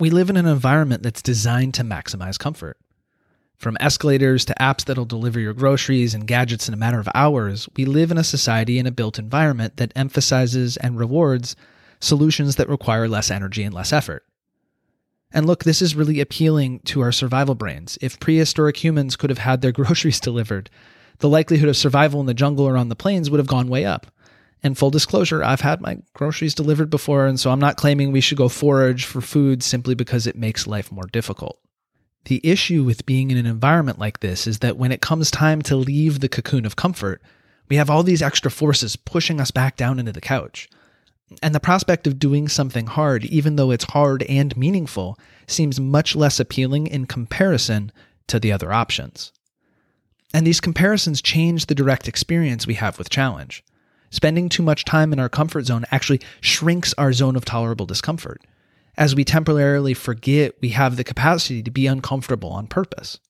we 0.00 0.10
live 0.10 0.30
in 0.30 0.36
an 0.36 0.46
environment 0.46 1.02
that's 1.02 1.22
designed 1.22 1.74
to 1.74 1.82
maximize 1.82 2.38
comfort. 2.38 2.78
From 3.58 3.76
escalators 3.80 4.44
to 4.44 4.54
apps 4.60 4.84
that'll 4.84 5.04
deliver 5.04 5.40
your 5.40 5.52
groceries 5.52 6.14
and 6.14 6.28
gadgets 6.28 6.68
in 6.68 6.74
a 6.74 6.76
matter 6.76 7.00
of 7.00 7.08
hours, 7.12 7.68
we 7.76 7.84
live 7.84 8.12
in 8.12 8.18
a 8.18 8.22
society 8.22 8.78
in 8.78 8.86
a 8.86 8.92
built 8.92 9.18
environment 9.18 9.78
that 9.78 9.92
emphasizes 9.96 10.76
and 10.76 10.96
rewards 10.96 11.56
solutions 11.98 12.54
that 12.54 12.68
require 12.68 13.08
less 13.08 13.32
energy 13.32 13.64
and 13.64 13.74
less 13.74 13.92
effort. 13.92 14.24
And 15.32 15.44
look, 15.44 15.64
this 15.64 15.82
is 15.82 15.96
really 15.96 16.20
appealing 16.20 16.80
to 16.84 17.00
our 17.00 17.10
survival 17.10 17.56
brains. 17.56 17.98
If 18.00 18.20
prehistoric 18.20 18.76
humans 18.76 19.16
could 19.16 19.28
have 19.28 19.40
had 19.40 19.60
their 19.60 19.72
groceries 19.78 20.20
delivered, 20.20 20.70
the 21.18 21.28
likelihood 21.28 21.68
of 21.68 21.76
survival 21.76 22.20
in 22.20 22.26
the 22.26 22.34
jungle 22.34 22.64
or 22.64 22.76
on 22.76 22.88
the 22.88 22.94
plains 22.94 23.28
would 23.28 23.38
have 23.38 23.48
gone 23.48 23.68
way 23.68 23.84
up. 23.84 24.06
And 24.62 24.78
full 24.78 24.90
disclosure, 24.90 25.42
I've 25.42 25.62
had 25.62 25.80
my 25.80 25.98
groceries 26.14 26.54
delivered 26.54 26.90
before, 26.90 27.26
and 27.26 27.40
so 27.40 27.50
I'm 27.50 27.60
not 27.60 27.76
claiming 27.76 28.12
we 28.12 28.20
should 28.20 28.38
go 28.38 28.48
forage 28.48 29.04
for 29.04 29.20
food 29.20 29.64
simply 29.64 29.96
because 29.96 30.28
it 30.28 30.36
makes 30.36 30.68
life 30.68 30.92
more 30.92 31.06
difficult. 31.12 31.58
The 32.28 32.40
issue 32.44 32.84
with 32.84 33.06
being 33.06 33.30
in 33.30 33.38
an 33.38 33.46
environment 33.46 33.98
like 33.98 34.20
this 34.20 34.46
is 34.46 34.58
that 34.58 34.76
when 34.76 34.92
it 34.92 35.00
comes 35.00 35.30
time 35.30 35.62
to 35.62 35.74
leave 35.74 36.20
the 36.20 36.28
cocoon 36.28 36.66
of 36.66 36.76
comfort, 36.76 37.22
we 37.70 37.76
have 37.76 37.88
all 37.88 38.02
these 38.02 38.20
extra 38.20 38.50
forces 38.50 38.96
pushing 38.96 39.40
us 39.40 39.50
back 39.50 39.78
down 39.78 39.98
into 39.98 40.12
the 40.12 40.20
couch. 40.20 40.68
And 41.42 41.54
the 41.54 41.60
prospect 41.60 42.06
of 42.06 42.18
doing 42.18 42.46
something 42.46 42.86
hard, 42.86 43.24
even 43.24 43.56
though 43.56 43.70
it's 43.70 43.92
hard 43.92 44.24
and 44.24 44.54
meaningful, 44.58 45.18
seems 45.46 45.80
much 45.80 46.14
less 46.14 46.38
appealing 46.38 46.86
in 46.86 47.06
comparison 47.06 47.92
to 48.26 48.38
the 48.38 48.52
other 48.52 48.74
options. 48.74 49.32
And 50.34 50.46
these 50.46 50.60
comparisons 50.60 51.22
change 51.22 51.64
the 51.64 51.74
direct 51.74 52.08
experience 52.08 52.66
we 52.66 52.74
have 52.74 52.98
with 52.98 53.08
challenge. 53.08 53.64
Spending 54.10 54.50
too 54.50 54.62
much 54.62 54.84
time 54.84 55.14
in 55.14 55.18
our 55.18 55.30
comfort 55.30 55.64
zone 55.64 55.86
actually 55.90 56.20
shrinks 56.42 56.92
our 56.98 57.14
zone 57.14 57.36
of 57.36 57.46
tolerable 57.46 57.86
discomfort 57.86 58.42
as 58.98 59.14
we 59.14 59.24
temporarily 59.24 59.94
forget 59.94 60.56
we 60.60 60.70
have 60.70 60.96
the 60.96 61.04
capacity 61.04 61.62
to 61.62 61.70
be 61.70 61.86
uncomfortable 61.86 62.50
on 62.50 62.66
purpose. 62.66 63.20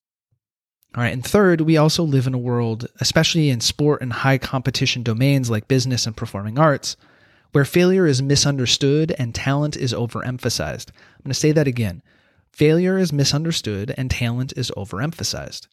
All 0.97 1.03
right, 1.03 1.13
and 1.13 1.23
third, 1.23 1.61
we 1.61 1.77
also 1.77 2.03
live 2.03 2.27
in 2.27 2.33
a 2.33 2.39
world, 2.39 2.87
especially 3.01 3.51
in 3.51 3.61
sport 3.61 4.01
and 4.01 4.11
high 4.11 4.39
competition 4.39 5.03
domains 5.03 5.51
like 5.51 5.69
business 5.69 6.07
and 6.07 6.17
performing 6.17 6.59
arts, 6.59 6.97
where 7.53 7.67
failure 7.67 8.07
is 8.07 8.23
misunderstood 8.23 9.15
and 9.19 9.35
talent 9.35 9.77
is 9.77 9.93
overemphasized. 9.93 10.89
I'm 10.89 11.25
going 11.25 11.31
to 11.31 11.35
say 11.35 11.53
that 11.53 11.69
again. 11.69 12.03
Failure 12.51 12.97
is 12.97 13.13
misunderstood 13.13 13.95
and 13.99 14.11
talent 14.11 14.55
is 14.57 14.73
overemphasized. 14.75 15.69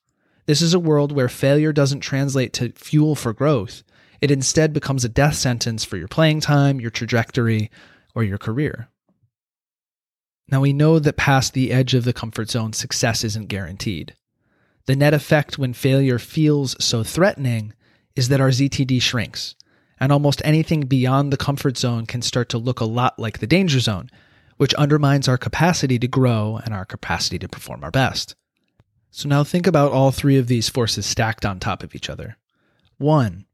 This 0.46 0.62
is 0.62 0.74
a 0.74 0.80
world 0.80 1.14
where 1.14 1.30
failure 1.30 1.72
doesn't 1.72 2.02
translate 2.02 2.52
to 2.54 2.74
fuel 2.74 3.16
for 3.16 3.32
growth. 3.32 3.82
It 4.20 4.30
instead 4.30 4.74
becomes 4.74 5.06
a 5.06 5.10
death 5.10 5.36
sentence 5.36 5.86
for 5.86 5.96
your 5.96 6.10
playing 6.10 6.42
time, 6.42 6.82
your 6.82 6.92
trajectory, 6.92 7.72
or 8.14 8.24
your 8.24 8.38
career. 8.38 8.90
Now 10.48 10.62
we 10.62 10.74
know 10.74 11.00
that 11.00 11.18
past 11.18 11.54
the 11.54 11.72
edge 11.72 11.94
of 11.94 12.04
the 12.04 12.14
comfort 12.14 12.50
zone, 12.50 12.74
success 12.74 13.24
isn't 13.24 13.48
guaranteed. 13.48 14.16
The 14.86 14.96
net 14.96 15.14
effect 15.14 15.58
when 15.58 15.74
failure 15.74 16.20
feels 16.20 16.76
so 16.84 17.04
threatening 17.04 17.74
is 18.16 18.30
that 18.30 18.40
our 18.42 18.50
ZTD 18.50 19.02
shrinks, 19.02 19.56
and 20.00 20.12
almost 20.12 20.42
anything 20.46 20.82
beyond 20.82 21.34
the 21.34 21.38
comfort 21.38 21.78
zone 21.78 22.06
can 22.06 22.22
start 22.22 22.50
to 22.50 22.58
look 22.58 22.80
a 22.80 22.86
lot 22.86 23.18
like 23.18 23.40
the 23.40 23.48
danger 23.48 23.80
zone, 23.80 24.10
which 24.58 24.74
undermines 24.76 25.28
our 25.28 25.38
capacity 25.38 25.98
to 26.00 26.08
grow 26.08 26.60
and 26.64 26.74
our 26.74 26.86
capacity 26.86 27.40
to 27.40 27.50
perform 27.50 27.84
our 27.84 27.92
best. 27.92 28.36
So 29.10 29.28
now 29.28 29.44
think 29.44 29.66
about 29.66 29.92
all 29.92 30.12
three 30.12 30.38
of 30.38 30.48
these 30.48 30.70
forces 30.70 31.06
stacked 31.06 31.46
on 31.46 31.60
top 31.60 31.84
of 31.84 31.96
each 31.96 32.10
other. 32.10 32.38
One, 32.98 33.46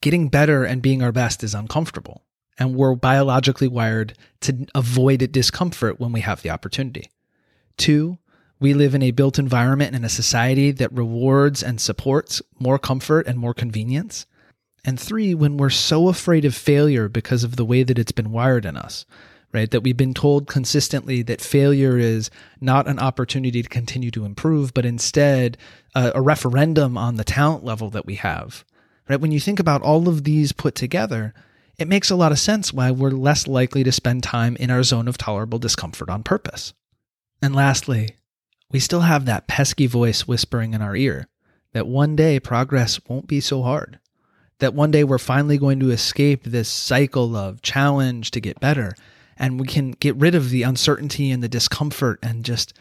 getting 0.00 0.28
better 0.28 0.64
and 0.64 0.82
being 0.82 1.02
our 1.02 1.12
best 1.12 1.44
is 1.44 1.54
uncomfortable, 1.54 2.24
and 2.58 2.74
we're 2.74 2.94
biologically 2.94 3.68
wired 3.68 4.14
to 4.40 4.66
avoid 4.74 5.30
discomfort 5.32 6.00
when 6.00 6.12
we 6.12 6.20
have 6.20 6.42
the 6.42 6.50
opportunity. 6.50 7.10
Two, 7.76 8.18
we 8.58 8.72
live 8.72 8.94
in 8.94 9.02
a 9.02 9.10
built 9.10 9.38
environment 9.38 9.94
and 9.94 10.04
a 10.04 10.10
society 10.10 10.70
that 10.72 10.92
rewards 10.92 11.62
and 11.62 11.80
supports 11.80 12.40
more 12.58 12.78
comfort 12.78 13.26
and 13.26 13.38
more 13.38 13.52
convenience. 13.52 14.26
And 14.84 14.98
three, 14.98 15.34
when 15.34 15.56
we're 15.56 15.70
so 15.70 16.08
afraid 16.08 16.44
of 16.44 16.54
failure 16.54 17.08
because 17.08 17.44
of 17.44 17.56
the 17.56 17.64
way 17.64 17.82
that 17.82 17.98
it's 17.98 18.12
been 18.12 18.32
wired 18.32 18.64
in 18.64 18.76
us, 18.76 19.04
right? 19.52 19.70
That 19.70 19.82
we've 19.82 19.96
been 19.96 20.14
told 20.14 20.46
consistently 20.46 21.22
that 21.22 21.40
failure 21.40 21.98
is 21.98 22.30
not 22.60 22.86
an 22.86 22.98
opportunity 22.98 23.62
to 23.62 23.68
continue 23.68 24.10
to 24.12 24.24
improve, 24.24 24.72
but 24.72 24.86
instead 24.86 25.58
a, 25.94 26.12
a 26.14 26.22
referendum 26.22 26.96
on 26.96 27.16
the 27.16 27.24
talent 27.24 27.64
level 27.64 27.90
that 27.90 28.06
we 28.06 28.14
have, 28.16 28.64
right? 29.08 29.20
When 29.20 29.32
you 29.32 29.40
think 29.40 29.58
about 29.58 29.82
all 29.82 30.08
of 30.08 30.24
these 30.24 30.52
put 30.52 30.74
together, 30.74 31.34
it 31.78 31.88
makes 31.88 32.10
a 32.10 32.16
lot 32.16 32.32
of 32.32 32.38
sense 32.38 32.72
why 32.72 32.90
we're 32.90 33.10
less 33.10 33.46
likely 33.46 33.84
to 33.84 33.92
spend 33.92 34.22
time 34.22 34.56
in 34.56 34.70
our 34.70 34.82
zone 34.82 35.08
of 35.08 35.18
tolerable 35.18 35.58
discomfort 35.58 36.08
on 36.08 36.22
purpose. 36.22 36.72
And 37.42 37.54
lastly, 37.54 38.16
we 38.70 38.80
still 38.80 39.02
have 39.02 39.26
that 39.26 39.46
pesky 39.46 39.86
voice 39.86 40.26
whispering 40.26 40.74
in 40.74 40.82
our 40.82 40.96
ear 40.96 41.28
that 41.72 41.86
one 41.86 42.16
day 42.16 42.40
progress 42.40 42.98
won't 43.08 43.26
be 43.26 43.40
so 43.40 43.62
hard. 43.62 43.98
That 44.58 44.72
one 44.72 44.90
day 44.90 45.04
we're 45.04 45.18
finally 45.18 45.58
going 45.58 45.80
to 45.80 45.90
escape 45.90 46.44
this 46.44 46.68
cycle 46.68 47.36
of 47.36 47.60
challenge 47.60 48.30
to 48.30 48.40
get 48.40 48.58
better 48.58 48.94
and 49.36 49.60
we 49.60 49.66
can 49.66 49.90
get 49.90 50.16
rid 50.16 50.34
of 50.34 50.48
the 50.48 50.62
uncertainty 50.62 51.30
and 51.30 51.42
the 51.42 51.48
discomfort 51.48 52.18
and 52.22 52.44
just 52.44 52.72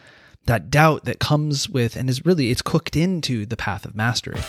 that 0.45 0.69
doubt 0.69 1.03
that 1.03 1.19
comes 1.19 1.67
with 1.67 1.97
and 1.97 2.09
is 2.09 2.25
really 2.25 2.49
it's 2.49 2.61
cooked 2.61 2.95
into 2.95 3.45
the 3.45 3.57
path 3.57 3.83
of 3.83 3.95
mastery. 3.95 4.39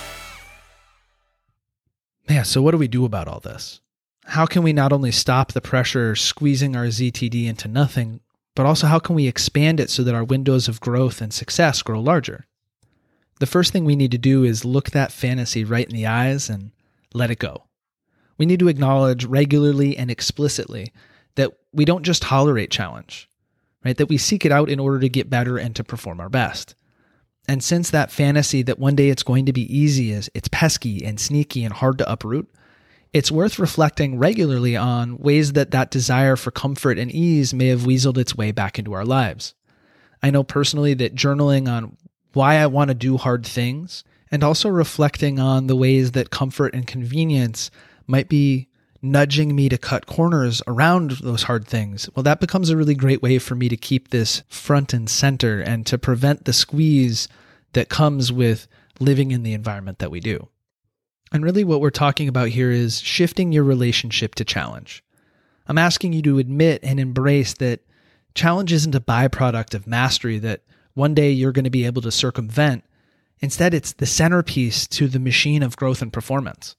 Yeah, 2.29 2.43
so 2.43 2.63
what 2.63 2.73
do 2.73 2.79
we 2.79 2.89
do 2.89 3.05
about 3.05 3.29
all 3.29 3.41
this? 3.41 3.81
How 4.27 4.45
can 4.45 4.63
we 4.63 4.73
not 4.73 4.93
only 4.93 5.13
stop 5.13 5.53
the 5.53 5.61
pressure 5.61 6.17
squeezing 6.17 6.75
our 6.75 6.87
ZTD 6.87 7.47
into 7.47 7.69
nothing, 7.69 8.21
but 8.57 8.67
also 8.67 8.89
how 8.89 8.99
can 8.99 9.15
we 9.15 9.29
expand 9.29 9.79
it 9.79 9.89
so 9.89 10.03
that 10.03 10.15
our 10.15 10.25
windows 10.25 10.67
of 10.67 10.81
growth 10.81 11.21
and 11.21 11.33
success 11.33 11.81
grow 11.83 12.01
larger? 12.01 12.47
The 13.39 13.47
first 13.47 13.73
thing 13.73 13.85
we 13.85 13.97
need 13.97 14.11
to 14.11 14.19
do 14.19 14.45
is 14.45 14.65
look 14.65 14.91
that 14.91 15.13
fantasy 15.13 15.63
right 15.63 15.89
in 15.89 15.95
the 15.95 16.07
eyes 16.07 16.49
and 16.51 16.73
let 17.15 17.31
it 17.31 17.39
go. 17.39 17.65
We 18.39 18.47
need 18.47 18.61
to 18.61 18.69
acknowledge 18.69 19.25
regularly 19.25 19.97
and 19.97 20.11
explicitly 20.11 20.93
that 21.37 21.53
we 21.73 21.85
don't 21.85 22.05
just 22.05 22.23
tolerate 22.23 22.71
challenge, 22.71 23.29
right? 23.85 23.97
That 23.97 24.09
we 24.09 24.19
seek 24.19 24.45
it 24.45 24.53
out 24.53 24.69
in 24.69 24.81
order 24.81 24.99
to 25.01 25.09
get 25.09 25.31
better 25.31 25.57
and 25.57 25.77
to 25.77 25.85
perform 25.85 26.21
our 26.21 26.29
best. 26.29 26.75
And 27.49 27.63
since 27.63 27.91
that 27.91 28.11
fantasy 28.11 28.63
that 28.63 28.79
one 28.79 28.97
day 28.97 29.09
it's 29.09 29.23
going 29.23 29.47
to 29.47 29.53
be 29.53 29.75
easy 29.75 30.11
is 30.11 30.31
it's 30.35 30.49
pesky 30.49 31.05
and 31.05 31.21
sneaky 31.21 31.65
and 31.65 31.73
hard 31.73 31.99
to 31.99 32.11
uproot, 32.11 32.51
it's 33.13 33.31
worth 33.31 33.59
reflecting 33.59 34.19
regularly 34.19 34.77
on 34.77 35.19
ways 35.19 35.55
that 35.55 35.71
that 35.71 35.91
desire 35.91 36.37
for 36.37 36.51
comfort 36.51 36.99
and 36.99 37.11
ease 37.11 37.55
may 37.55 37.69
have 37.69 37.83
weaseled 37.83 38.19
its 38.19 38.35
way 38.35 38.53
back 38.53 38.79
into 38.79 38.93
our 38.93 39.05
lives. 39.05 39.55
I 40.23 40.31
know 40.31 40.43
personally 40.43 40.95
that 40.95 41.15
journaling 41.15 41.69
on 41.69 41.97
why 42.33 42.57
I 42.57 42.67
want 42.67 42.89
to 42.89 42.95
do 42.95 43.17
hard 43.17 43.47
things 43.47 44.05
and 44.31 44.43
also 44.43 44.69
reflecting 44.69 45.39
on 45.39 45.67
the 45.67 45.77
ways 45.77 46.13
that 46.13 46.31
comfort 46.31 46.75
and 46.75 46.87
convenience 46.87 47.71
might 48.07 48.29
be 48.29 48.69
nudging 49.03 49.55
me 49.55 49.69
to 49.69 49.79
cut 49.79 50.07
corners 50.07 50.63
around 50.67 51.13
those 51.23 51.45
hard 51.45 51.67
things, 51.67 52.11
well, 52.15 52.23
that 52.23 52.41
becomes 52.41 52.71
a 52.71 52.77
really 52.77 52.95
great 52.95 53.23
way 53.23 53.39
for 53.39 53.55
me 53.55 53.69
to 53.69 53.77
keep 53.77 54.11
this 54.11 54.43
front 54.49 54.93
and 54.93 55.09
center 55.09 55.61
and 55.61 55.87
to 55.87 55.97
prevent 55.97 56.45
the 56.45 56.53
squeeze 56.53 57.29
that 57.73 57.89
comes 57.89 58.33
with 58.33 58.67
living 59.01 59.31
in 59.31 59.43
the 59.43 59.55
environment 59.55 59.99
that 59.99 60.11
we 60.11 60.21
do. 60.21 60.49
And 61.33 61.43
really, 61.45 61.65
what 61.65 61.81
we're 61.81 61.91
talking 61.91 62.29
about 62.29 62.49
here 62.49 62.71
is 62.71 63.01
shifting 63.01 63.53
your 63.53 63.65
relationship 63.65 64.35
to 64.37 64.45
challenge. 64.45 65.03
I'm 65.67 65.79
asking 65.79 66.13
you 66.13 66.23
to 66.23 66.39
admit 66.39 66.81
and 66.85 67.01
embrace 67.01 67.55
that 67.55 67.81
challenge 68.35 68.73
isn't 68.73 68.95
a 68.95 69.01
byproduct 69.01 69.75
of 69.75 69.87
mastery 69.87 70.39
that 70.39 70.63
one 70.95 71.15
day 71.15 71.31
you're 71.33 71.53
going 71.53 71.65
to 71.65 71.71
be 71.71 71.87
able 71.87 72.03
to 72.03 72.13
circumvent. 72.13 72.85
Instead, 73.41 73.75
it's 73.75 73.93
the 73.93 74.07
centerpiece 74.07 74.87
to 74.87 75.09
the 75.09 75.19
machine 75.19 75.63
of 75.63 75.77
growth 75.77 76.01
and 76.01 76.13
performance 76.13 76.77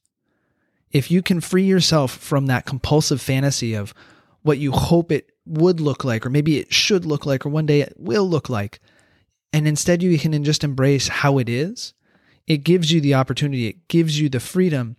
if 0.92 1.12
you 1.12 1.22
can 1.22 1.42
free 1.42 1.64
yourself 1.64 2.12
from 2.12 2.46
that 2.46 2.66
compulsive 2.66 3.22
fantasy 3.22 3.74
of 3.74 3.94
what 4.42 4.58
you 4.58 4.72
hope 4.72 5.12
it 5.12 5.32
would 5.46 5.80
look 5.80 6.04
like, 6.04 6.26
or 6.26 6.30
maybe 6.30 6.58
it 6.58 6.74
should 6.74 7.06
look 7.06 7.26
like, 7.26 7.46
or 7.46 7.50
one 7.50 7.66
day 7.66 7.82
it 7.82 7.94
will 7.98 8.28
look 8.28 8.50
like, 8.50 8.80
and 9.52 9.68
instead 9.68 10.02
you 10.02 10.18
can 10.18 10.44
just 10.44 10.64
embrace 10.64 11.08
how 11.08 11.38
it 11.38 11.50
is, 11.50 11.94
it 12.48 12.64
gives 12.64 12.92
you 12.92 13.02
the 13.02 13.14
opportunity, 13.14 13.68
it 13.68 13.88
gives 13.88 14.20
you 14.20 14.30
the 14.30 14.40
freedom 14.40 14.96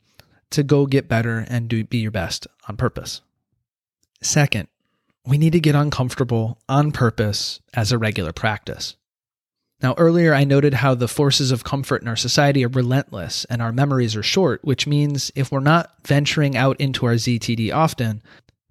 to 0.51 0.63
go 0.63 0.87
get 0.87 1.09
better 1.09 1.45
and 1.49 1.69
do 1.69 1.85
be 1.85 1.99
your 1.99 2.11
best 2.11 2.47
on 2.69 2.77
purpose. 2.77 3.23
Second, 4.23 4.69
we 5.27 5.39
need 5.39 5.53
to 5.53 5.61
get 5.61 5.75
uncomfortable 5.75 6.59
on 6.69 6.93
purpose 6.93 7.61
as 7.75 7.93
a 7.93 7.99
regular 7.99 8.33
practice. 8.33 8.97
Now, 9.81 9.95
earlier 9.97 10.35
I 10.35 10.45
noted 10.45 10.75
how 10.75 10.95
the 10.95 11.07
forces 11.07 11.53
of 11.53 11.63
comfort 11.63 12.03
in 12.03 12.09
our 12.09 12.17
society 12.17 12.65
are 12.65 12.69
relentless 12.69 13.45
and 13.45 13.63
our 13.63 13.73
memories 13.73 14.17
are 14.17 14.23
short, 14.23 14.65
which 14.65 14.87
means 14.87 15.31
if 15.37 15.53
we're 15.53 15.61
not 15.61 15.93
venturing 16.05 16.57
out 16.57 16.81
into 16.81 17.07
our 17.07 17.15
ZTD 17.15 17.73
often, 17.73 18.23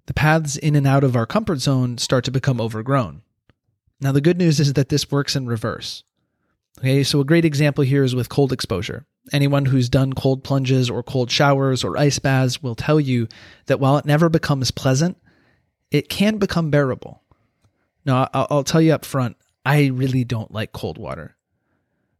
the 0.06 0.14
paths 0.14 0.56
in 0.56 0.76
and 0.76 0.86
out 0.86 1.04
of 1.04 1.16
our 1.16 1.26
comfort 1.26 1.60
zone 1.60 1.96
start 1.96 2.24
to 2.24 2.30
become 2.30 2.60
overgrown. 2.60 3.22
Now, 4.00 4.12
the 4.12 4.20
good 4.20 4.36
news 4.36 4.60
is 4.60 4.74
that 4.74 4.90
this 4.90 5.10
works 5.10 5.34
in 5.34 5.46
reverse. 5.46 6.02
Okay, 6.78 7.02
so 7.02 7.20
a 7.20 7.24
great 7.24 7.44
example 7.44 7.82
here 7.82 8.04
is 8.04 8.14
with 8.14 8.28
cold 8.28 8.52
exposure. 8.52 9.04
Anyone 9.32 9.64
who's 9.66 9.88
done 9.88 10.12
cold 10.12 10.44
plunges 10.44 10.88
or 10.88 11.02
cold 11.02 11.28
showers 11.28 11.82
or 11.82 11.98
ice 11.98 12.20
baths 12.20 12.62
will 12.62 12.76
tell 12.76 13.00
you 13.00 13.26
that 13.66 13.80
while 13.80 13.98
it 13.98 14.04
never 14.04 14.28
becomes 14.28 14.70
pleasant, 14.70 15.16
it 15.90 16.08
can 16.08 16.38
become 16.38 16.70
bearable. 16.70 17.22
Now, 18.04 18.28
I'll 18.32 18.64
tell 18.64 18.80
you 18.80 18.92
up 18.92 19.04
front, 19.04 19.36
I 19.66 19.86
really 19.86 20.22
don't 20.22 20.52
like 20.52 20.72
cold 20.72 20.98
water. 20.98 21.36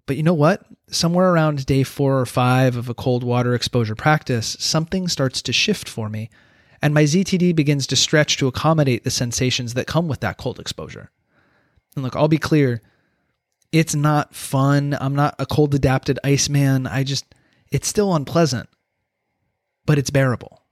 But 0.06 0.16
you 0.16 0.22
know 0.24 0.34
what? 0.34 0.66
Somewhere 0.90 1.32
around 1.32 1.64
day 1.64 1.84
four 1.84 2.18
or 2.18 2.26
five 2.26 2.76
of 2.76 2.88
a 2.88 2.94
cold 2.94 3.22
water 3.22 3.54
exposure 3.54 3.94
practice, 3.94 4.56
something 4.58 5.06
starts 5.06 5.40
to 5.42 5.52
shift 5.52 5.88
for 5.88 6.08
me, 6.08 6.30
and 6.82 6.92
my 6.92 7.04
ZTD 7.04 7.54
begins 7.54 7.86
to 7.86 7.96
stretch 7.96 8.36
to 8.38 8.48
accommodate 8.48 9.04
the 9.04 9.10
sensations 9.10 9.74
that 9.74 9.86
come 9.86 10.08
with 10.08 10.20
that 10.20 10.36
cold 10.36 10.58
exposure. 10.58 11.10
And 11.94 12.02
look, 12.02 12.16
I'll 12.16 12.28
be 12.28 12.38
clear 12.38 12.82
it's 13.72 13.94
not 13.94 14.34
fun. 14.34 14.96
I'm 15.00 15.14
not 15.14 15.34
a 15.38 15.46
cold 15.46 15.74
adapted 15.74 16.18
Iceman. 16.24 16.86
I 16.86 17.04
just, 17.04 17.24
it's 17.70 17.88
still 17.88 18.14
unpleasant, 18.14 18.68
but 19.86 19.98
it's 19.98 20.10
bearable. 20.10 20.62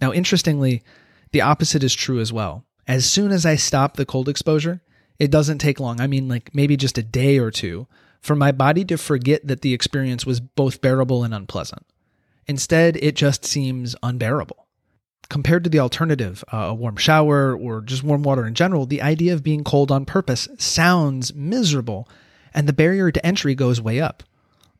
Now, 0.00 0.12
interestingly, 0.12 0.82
the 1.32 1.40
opposite 1.40 1.82
is 1.82 1.94
true 1.94 2.20
as 2.20 2.32
well. 2.32 2.64
As 2.86 3.10
soon 3.10 3.32
as 3.32 3.46
I 3.46 3.56
stop 3.56 3.96
the 3.96 4.06
cold 4.06 4.28
exposure, 4.28 4.82
it 5.18 5.30
doesn't 5.30 5.58
take 5.58 5.80
long. 5.80 6.00
I 6.00 6.06
mean, 6.06 6.28
like 6.28 6.54
maybe 6.54 6.76
just 6.76 6.98
a 6.98 7.02
day 7.02 7.38
or 7.38 7.50
two 7.50 7.86
for 8.20 8.36
my 8.36 8.52
body 8.52 8.84
to 8.86 8.96
forget 8.96 9.46
that 9.46 9.62
the 9.62 9.74
experience 9.74 10.26
was 10.26 10.40
both 10.40 10.80
bearable 10.80 11.24
and 11.24 11.34
unpleasant. 11.34 11.86
Instead, 12.46 12.96
it 12.96 13.16
just 13.16 13.44
seems 13.44 13.96
unbearable. 14.02 14.63
Compared 15.28 15.64
to 15.64 15.70
the 15.70 15.80
alternative, 15.80 16.44
uh, 16.52 16.56
a 16.56 16.74
warm 16.74 16.96
shower 16.96 17.56
or 17.56 17.80
just 17.80 18.02
warm 18.02 18.22
water 18.22 18.46
in 18.46 18.54
general, 18.54 18.86
the 18.86 19.02
idea 19.02 19.32
of 19.32 19.42
being 19.42 19.64
cold 19.64 19.90
on 19.90 20.04
purpose 20.04 20.48
sounds 20.58 21.34
miserable, 21.34 22.08
and 22.52 22.68
the 22.68 22.72
barrier 22.72 23.10
to 23.10 23.24
entry 23.26 23.54
goes 23.54 23.80
way 23.80 24.00
up. 24.00 24.22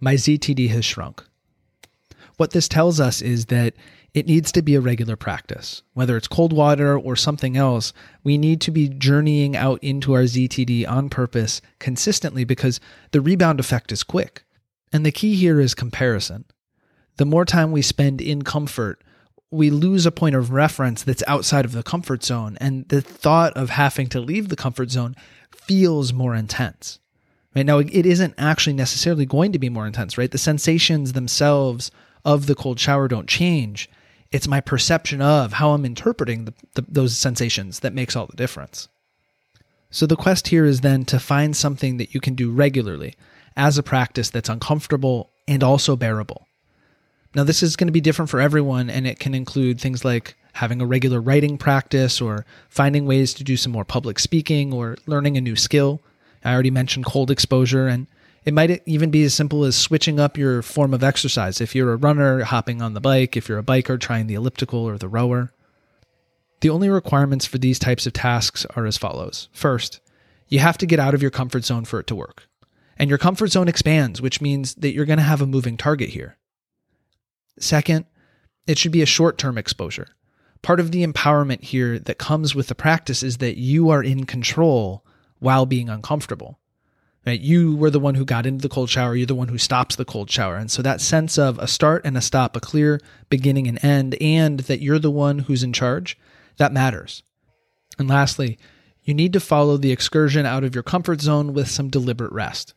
My 0.00 0.14
ZTD 0.14 0.68
has 0.68 0.84
shrunk. 0.84 1.24
What 2.36 2.50
this 2.50 2.68
tells 2.68 3.00
us 3.00 3.22
is 3.22 3.46
that 3.46 3.74
it 4.12 4.26
needs 4.26 4.52
to 4.52 4.62
be 4.62 4.74
a 4.74 4.80
regular 4.80 5.16
practice. 5.16 5.82
Whether 5.92 6.16
it's 6.16 6.28
cold 6.28 6.52
water 6.52 6.96
or 6.96 7.16
something 7.16 7.56
else, 7.56 7.92
we 8.22 8.38
need 8.38 8.60
to 8.62 8.70
be 8.70 8.88
journeying 8.88 9.56
out 9.56 9.82
into 9.82 10.12
our 10.12 10.22
ZTD 10.22 10.88
on 10.88 11.08
purpose 11.10 11.60
consistently 11.80 12.44
because 12.44 12.80
the 13.10 13.20
rebound 13.20 13.58
effect 13.58 13.90
is 13.90 14.04
quick. 14.04 14.44
And 14.92 15.04
the 15.04 15.12
key 15.12 15.34
here 15.34 15.60
is 15.60 15.74
comparison. 15.74 16.44
The 17.16 17.24
more 17.24 17.44
time 17.44 17.72
we 17.72 17.82
spend 17.82 18.20
in 18.20 18.42
comfort, 18.42 19.02
we 19.54 19.70
lose 19.70 20.06
a 20.06 20.12
point 20.12 20.34
of 20.34 20.50
reference 20.50 21.02
that's 21.02 21.22
outside 21.26 21.64
of 21.64 21.72
the 21.72 21.82
comfort 21.82 22.24
zone, 22.24 22.56
and 22.60 22.88
the 22.88 23.00
thought 23.00 23.52
of 23.54 23.70
having 23.70 24.08
to 24.08 24.20
leave 24.20 24.48
the 24.48 24.56
comfort 24.56 24.90
zone 24.90 25.14
feels 25.50 26.12
more 26.12 26.34
intense. 26.34 26.98
Right 27.54 27.64
now, 27.64 27.78
it 27.78 28.06
isn't 28.06 28.34
actually 28.36 28.74
necessarily 28.74 29.26
going 29.26 29.52
to 29.52 29.58
be 29.58 29.68
more 29.68 29.86
intense, 29.86 30.18
right? 30.18 30.30
The 30.30 30.38
sensations 30.38 31.12
themselves 31.12 31.90
of 32.24 32.46
the 32.46 32.54
cold 32.54 32.80
shower 32.80 33.06
don't 33.06 33.28
change 33.28 33.88
it's 34.34 34.48
my 34.48 34.60
perception 34.60 35.22
of 35.22 35.52
how 35.52 35.70
I'm 35.70 35.84
interpreting 35.84 36.46
the, 36.46 36.54
the, 36.74 36.84
those 36.88 37.16
sensations 37.16 37.78
that 37.80 37.94
makes 37.94 38.16
all 38.16 38.26
the 38.26 38.34
difference. 38.34 38.88
So 39.90 40.06
the 40.06 40.16
quest 40.16 40.48
here 40.48 40.64
is 40.64 40.80
then 40.80 41.04
to 41.04 41.20
find 41.20 41.56
something 41.56 41.98
that 41.98 42.14
you 42.14 42.20
can 42.20 42.34
do 42.34 42.50
regularly 42.50 43.14
as 43.56 43.78
a 43.78 43.82
practice 43.84 44.30
that's 44.30 44.48
uncomfortable 44.48 45.30
and 45.46 45.62
also 45.62 45.94
bearable. 45.94 46.48
Now, 47.34 47.42
this 47.42 47.62
is 47.62 47.74
going 47.74 47.88
to 47.88 47.92
be 47.92 48.00
different 48.00 48.30
for 48.30 48.40
everyone, 48.40 48.88
and 48.88 49.06
it 49.06 49.18
can 49.18 49.34
include 49.34 49.80
things 49.80 50.04
like 50.04 50.36
having 50.52 50.80
a 50.80 50.86
regular 50.86 51.20
writing 51.20 51.58
practice 51.58 52.20
or 52.20 52.46
finding 52.68 53.06
ways 53.06 53.34
to 53.34 53.44
do 53.44 53.56
some 53.56 53.72
more 53.72 53.84
public 53.84 54.20
speaking 54.20 54.72
or 54.72 54.96
learning 55.06 55.36
a 55.36 55.40
new 55.40 55.56
skill. 55.56 56.00
I 56.44 56.52
already 56.52 56.70
mentioned 56.70 57.06
cold 57.06 57.32
exposure, 57.32 57.88
and 57.88 58.06
it 58.44 58.54
might 58.54 58.82
even 58.86 59.10
be 59.10 59.24
as 59.24 59.34
simple 59.34 59.64
as 59.64 59.74
switching 59.74 60.20
up 60.20 60.38
your 60.38 60.62
form 60.62 60.94
of 60.94 61.02
exercise. 61.02 61.60
If 61.60 61.74
you're 61.74 61.92
a 61.92 61.96
runner, 61.96 62.44
hopping 62.44 62.80
on 62.80 62.94
the 62.94 63.00
bike. 63.00 63.36
If 63.36 63.48
you're 63.48 63.58
a 63.58 63.64
biker, 63.64 63.98
trying 63.98 64.28
the 64.28 64.34
elliptical 64.34 64.80
or 64.80 64.96
the 64.96 65.08
rower. 65.08 65.52
The 66.60 66.70
only 66.70 66.88
requirements 66.88 67.46
for 67.46 67.58
these 67.58 67.78
types 67.78 68.06
of 68.06 68.12
tasks 68.12 68.64
are 68.76 68.86
as 68.86 68.96
follows. 68.96 69.48
First, 69.52 70.00
you 70.48 70.60
have 70.60 70.78
to 70.78 70.86
get 70.86 71.00
out 71.00 71.14
of 71.14 71.22
your 71.22 71.30
comfort 71.30 71.64
zone 71.64 71.84
for 71.84 71.98
it 71.98 72.06
to 72.06 72.14
work. 72.14 72.48
And 72.96 73.08
your 73.08 73.18
comfort 73.18 73.48
zone 73.48 73.66
expands, 73.66 74.22
which 74.22 74.40
means 74.40 74.74
that 74.76 74.92
you're 74.92 75.04
going 75.04 75.18
to 75.18 75.24
have 75.24 75.42
a 75.42 75.46
moving 75.46 75.76
target 75.76 76.10
here. 76.10 76.36
Second, 77.58 78.06
it 78.66 78.78
should 78.78 78.92
be 78.92 79.02
a 79.02 79.06
short 79.06 79.38
term 79.38 79.58
exposure. 79.58 80.08
Part 80.62 80.80
of 80.80 80.90
the 80.92 81.06
empowerment 81.06 81.62
here 81.62 81.98
that 81.98 82.18
comes 82.18 82.54
with 82.54 82.68
the 82.68 82.74
practice 82.74 83.22
is 83.22 83.38
that 83.38 83.58
you 83.58 83.90
are 83.90 84.02
in 84.02 84.24
control 84.24 85.04
while 85.38 85.66
being 85.66 85.88
uncomfortable. 85.88 86.58
Right? 87.26 87.40
You 87.40 87.74
were 87.76 87.90
the 87.90 88.00
one 88.00 88.14
who 88.14 88.24
got 88.24 88.44
into 88.44 88.62
the 88.62 88.68
cold 88.68 88.90
shower. 88.90 89.16
You're 89.16 89.26
the 89.26 89.34
one 89.34 89.48
who 89.48 89.56
stops 89.56 89.96
the 89.96 90.04
cold 90.04 90.30
shower. 90.30 90.56
And 90.56 90.70
so 90.70 90.82
that 90.82 91.00
sense 91.00 91.38
of 91.38 91.58
a 91.58 91.66
start 91.66 92.02
and 92.04 92.18
a 92.18 92.22
stop, 92.22 92.54
a 92.54 92.60
clear 92.60 93.00
beginning 93.30 93.66
and 93.66 93.82
end, 93.82 94.14
and 94.20 94.60
that 94.60 94.82
you're 94.82 94.98
the 94.98 95.10
one 95.10 95.40
who's 95.40 95.62
in 95.62 95.72
charge, 95.72 96.18
that 96.58 96.72
matters. 96.72 97.22
And 97.98 98.08
lastly, 98.08 98.58
you 99.02 99.14
need 99.14 99.32
to 99.34 99.40
follow 99.40 99.76
the 99.76 99.92
excursion 99.92 100.44
out 100.44 100.64
of 100.64 100.74
your 100.74 100.82
comfort 100.82 101.20
zone 101.20 101.54
with 101.54 101.70
some 101.70 101.88
deliberate 101.88 102.32
rest. 102.32 102.74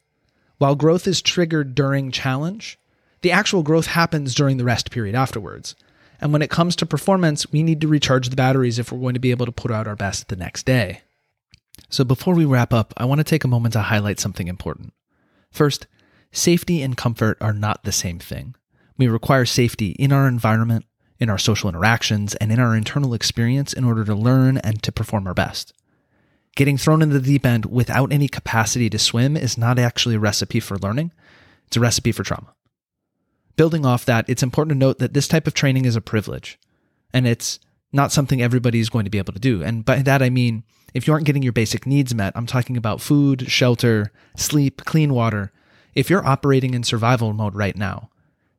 While 0.58 0.76
growth 0.76 1.08
is 1.08 1.22
triggered 1.22 1.76
during 1.76 2.12
challenge, 2.12 2.80
the 3.22 3.32
actual 3.32 3.64
growth 3.64 3.88
happens 3.88 4.36
during 4.36 4.58
the 4.58 4.64
rest 4.64 4.92
period 4.92 5.16
afterwards. 5.16 5.76
And 6.20 6.34
when 6.34 6.42
it 6.42 6.50
comes 6.50 6.76
to 6.78 6.86
performance, 6.86 7.52
we 7.52 7.64
need 7.64 7.82
to 7.82 7.88
recharge 7.88 8.30
the 8.30 8.36
batteries 8.36 8.80
if 8.80 8.92
we're 8.92 9.00
going 9.00 9.14
to 9.14 9.20
be 9.20 9.32
able 9.32 9.46
to 9.46 9.52
put 9.52 9.72
out 9.72 9.88
our 9.88 9.96
best 9.96 10.30
the 10.30 10.36
next 10.36 10.66
day. 10.66 11.02
So 11.90 12.04
before 12.04 12.34
we 12.34 12.46
wrap 12.46 12.74
up, 12.74 12.94
I 12.98 13.06
want 13.06 13.20
to 13.20 13.24
take 13.24 13.44
a 13.44 13.48
moment 13.48 13.74
to 13.74 13.82
highlight 13.82 14.20
something 14.20 14.48
important. 14.48 14.94
First, 15.52 15.88
safety 16.32 16.82
and 16.82 16.98
comfort 16.98 17.38
are 17.40 17.54
not 17.54 17.84
the 17.84 17.92
same 17.92 18.20
thing. 18.20 18.56
We 18.98 19.08
require 19.08 19.46
safety 19.46 19.92
in 19.92 20.12
our 20.12 20.28
environment, 20.28 20.86
in 21.20 21.30
our 21.30 21.38
social 21.38 21.70
interactions, 21.70 22.34
and 22.36 22.52
in 22.52 22.60
our 22.60 22.76
internal 22.76 23.14
experience 23.14 23.74
in 23.74 23.84
order 23.84 24.04
to 24.06 24.16
learn 24.16 24.58
and 24.58 24.82
to 24.84 24.92
perform 24.92 25.28
our 25.28 25.34
best. 25.34 25.74
Getting 26.56 26.78
thrown 26.78 27.04
in 27.04 27.12
the 27.12 27.22
deep 27.22 27.46
end 27.46 27.68
without 27.68 28.12
any 28.12 28.28
capacity 28.28 28.90
to 28.90 28.98
swim 28.98 29.38
is 29.38 29.58
not 29.58 29.78
actually 29.78 30.16
a 30.16 30.20
recipe 30.20 30.60
for 30.60 30.80
learning, 30.80 31.12
it's 31.68 31.78
a 31.78 31.80
recipe 31.80 32.12
for 32.12 32.24
trauma. 32.24 32.56
Building 33.58 33.86
off 33.86 34.06
that, 34.06 34.30
it's 34.30 34.44
important 34.44 34.70
to 34.76 34.78
note 34.78 35.00
that 35.00 35.14
this 35.14 35.28
type 35.28 35.48
of 35.48 35.54
training 35.54 35.86
is 35.86 35.96
a 35.96 36.02
privilege, 36.02 36.58
and 37.14 37.28
it's 37.28 37.60
not 37.92 38.12
something 38.12 38.42
everybody 38.42 38.80
is 38.80 38.90
going 38.90 39.04
to 39.04 39.12
be 39.12 39.18
able 39.18 39.34
to 39.34 39.40
do. 39.40 39.64
And 39.64 39.84
by 39.84 39.98
that, 40.04 40.22
I 40.22 40.30
mean, 40.30 40.64
if 40.94 41.08
you 41.08 41.14
aren't 41.14 41.26
getting 41.26 41.44
your 41.44 41.54
basic 41.54 41.86
needs 41.86 42.14
met, 42.16 42.34
I'm 42.36 42.46
talking 42.46 42.78
about 42.78 43.02
food, 43.02 43.50
shelter, 43.50 44.12
sleep, 44.36 44.86
clean 44.86 45.14
water. 45.14 45.52
If 45.96 46.10
you're 46.10 46.26
operating 46.26 46.74
in 46.74 46.84
survival 46.84 47.34
mode 47.34 47.56
right 47.56 47.76
now, 47.76 48.10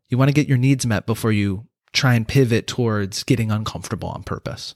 you 0.09 0.19
want 0.19 0.28
to 0.28 0.35
get 0.35 0.49
your 0.49 0.59
needs 0.59 0.85
met 0.85 1.07
before 1.07 1.33
you 1.33 1.67
try 1.93 2.14
and 2.14 2.26
pivot 2.26 2.67
towards 2.67 3.23
getting 3.23 3.50
uncomfortable 3.50 4.09
on 4.09 4.23
purpose. 4.25 4.75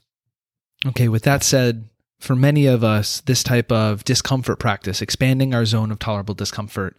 Okay, 0.85 1.07
with 1.09 1.23
that 1.23 1.43
said, 1.43 1.89
for 2.19 2.35
many 2.35 2.65
of 2.65 2.83
us, 2.83 3.19
this 3.21 3.43
type 3.43 3.71
of 3.71 4.05
discomfort 4.05 4.59
practice, 4.59 5.01
expanding 5.01 5.53
our 5.53 5.65
zone 5.65 5.91
of 5.91 5.99
tolerable 5.99 6.33
discomfort, 6.33 6.95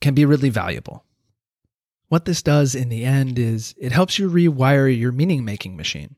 can 0.00 0.14
be 0.14 0.24
really 0.24 0.50
valuable. 0.50 1.04
What 2.08 2.24
this 2.24 2.42
does 2.42 2.74
in 2.74 2.88
the 2.88 3.04
end 3.04 3.38
is 3.38 3.74
it 3.78 3.92
helps 3.92 4.18
you 4.18 4.30
rewire 4.30 4.96
your 4.96 5.12
meaning 5.12 5.44
making 5.44 5.76
machine, 5.76 6.16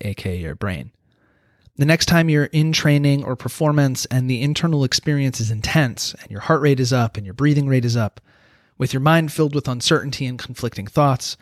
aka 0.00 0.36
your 0.36 0.54
brain. 0.54 0.92
The 1.76 1.86
next 1.86 2.06
time 2.06 2.28
you're 2.28 2.44
in 2.46 2.72
training 2.72 3.24
or 3.24 3.34
performance 3.34 4.04
and 4.06 4.28
the 4.28 4.42
internal 4.42 4.84
experience 4.84 5.40
is 5.40 5.50
intense 5.50 6.14
and 6.20 6.30
your 6.30 6.40
heart 6.40 6.60
rate 6.60 6.80
is 6.80 6.92
up 6.92 7.16
and 7.16 7.24
your 7.24 7.34
breathing 7.34 7.66
rate 7.66 7.86
is 7.86 7.96
up, 7.96 8.20
with 8.76 8.92
your 8.92 9.00
mind 9.00 9.32
filled 9.32 9.54
with 9.54 9.68
uncertainty 9.68 10.26
and 10.26 10.38
conflicting 10.38 10.86
thoughts, 10.86 11.38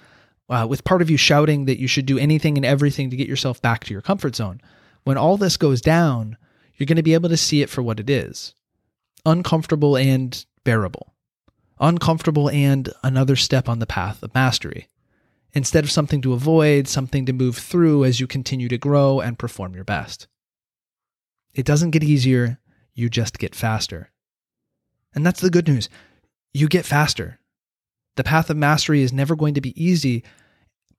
uh, 0.48 0.66
with 0.68 0.84
part 0.84 1.02
of 1.02 1.10
you 1.10 1.16
shouting 1.16 1.64
that 1.64 1.80
you 1.80 1.88
should 1.88 2.06
do 2.06 2.18
anything 2.18 2.56
and 2.56 2.64
everything 2.64 3.10
to 3.10 3.16
get 3.16 3.28
yourself 3.28 3.60
back 3.60 3.82
to 3.84 3.92
your 3.92 4.02
comfort 4.02 4.36
zone, 4.36 4.60
when 5.02 5.16
all 5.16 5.36
this 5.36 5.56
goes 5.56 5.80
down, 5.80 6.36
you're 6.76 6.86
going 6.86 6.96
to 6.96 7.02
be 7.02 7.14
able 7.14 7.28
to 7.28 7.36
see 7.36 7.60
it 7.62 7.70
for 7.70 7.82
what 7.82 8.00
it 8.00 8.08
is 8.08 8.54
uncomfortable 9.26 9.96
and 9.96 10.46
bearable, 10.64 11.12
uncomfortable 11.80 12.50
and 12.50 12.90
another 13.02 13.36
step 13.36 13.68
on 13.68 13.78
the 13.78 13.86
path 13.86 14.22
of 14.22 14.34
mastery 14.34 14.88
instead 15.52 15.82
of 15.84 15.90
something 15.90 16.20
to 16.22 16.32
avoid, 16.32 16.86
something 16.86 17.26
to 17.26 17.32
move 17.32 17.56
through 17.56 18.04
as 18.04 18.20
you 18.20 18.26
continue 18.26 18.68
to 18.68 18.78
grow 18.78 19.20
and 19.20 19.38
perform 19.38 19.74
your 19.74 19.84
best. 19.84 20.28
It 21.54 21.66
doesn't 21.66 21.90
get 21.90 22.04
easier, 22.04 22.58
you 22.94 23.08
just 23.08 23.38
get 23.38 23.54
faster. 23.54 24.10
And 25.14 25.26
that's 25.26 25.40
the 25.40 25.50
good 25.50 25.66
news. 25.66 25.88
You 26.52 26.68
get 26.68 26.86
faster. 26.86 27.40
The 28.16 28.24
path 28.24 28.50
of 28.50 28.56
mastery 28.56 29.02
is 29.02 29.12
never 29.12 29.34
going 29.34 29.54
to 29.54 29.60
be 29.60 29.82
easy, 29.82 30.22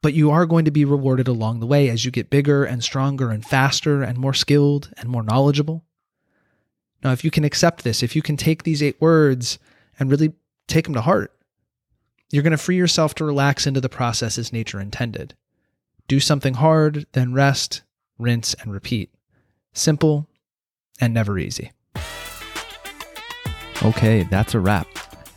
but 0.02 0.14
you 0.14 0.32
are 0.32 0.46
going 0.46 0.66
to 0.66 0.72
be 0.72 0.84
rewarded 0.84 1.28
along 1.28 1.60
the 1.60 1.68
way 1.68 1.90
as 1.90 2.04
you 2.04 2.12
get 2.12 2.30
bigger 2.30 2.66
and 2.66 2.84
stronger 2.84 3.32
and 3.32 3.46
faster 3.46 4.02
and 4.04 4.18
more 4.18 4.34
skilled 4.34 4.92
and 4.98 5.08
more 5.08 5.24
knowledgeable. 5.24 5.86
Now, 7.04 7.12
if 7.12 7.24
you 7.24 7.32
can 7.32 7.44
accept 7.44 7.84
this, 7.84 8.04
if 8.04 8.16
you 8.16 8.22
can 8.22 8.38
take 8.38 8.64
these 8.64 8.84
eight 8.84 9.00
words 9.00 9.60
and 10.00 10.10
really 10.10 10.34
take 10.72 10.86
them 10.86 10.94
to 10.94 11.02
heart, 11.02 11.34
you're 12.32 12.44
going 12.44 12.52
to 12.52 12.58
free 12.58 12.78
yourself 12.78 13.14
to 13.16 13.26
relax 13.26 13.68
into 13.68 13.82
the 13.82 13.90
process 13.90 14.38
as 14.38 14.54
nature 14.54 14.80
intended. 14.80 15.36
Do 16.08 16.20
something 16.20 16.56
hard, 16.56 17.06
then 17.12 17.34
rest, 17.34 17.84
rinse, 18.18 18.54
and 18.56 18.72
repeat. 18.72 19.12
Simple 19.74 20.28
and 21.00 21.14
never 21.14 21.38
easy. 21.38 21.72
Okay, 23.84 24.24
that's 24.24 24.54
a 24.54 24.60
wrap. 24.60 24.88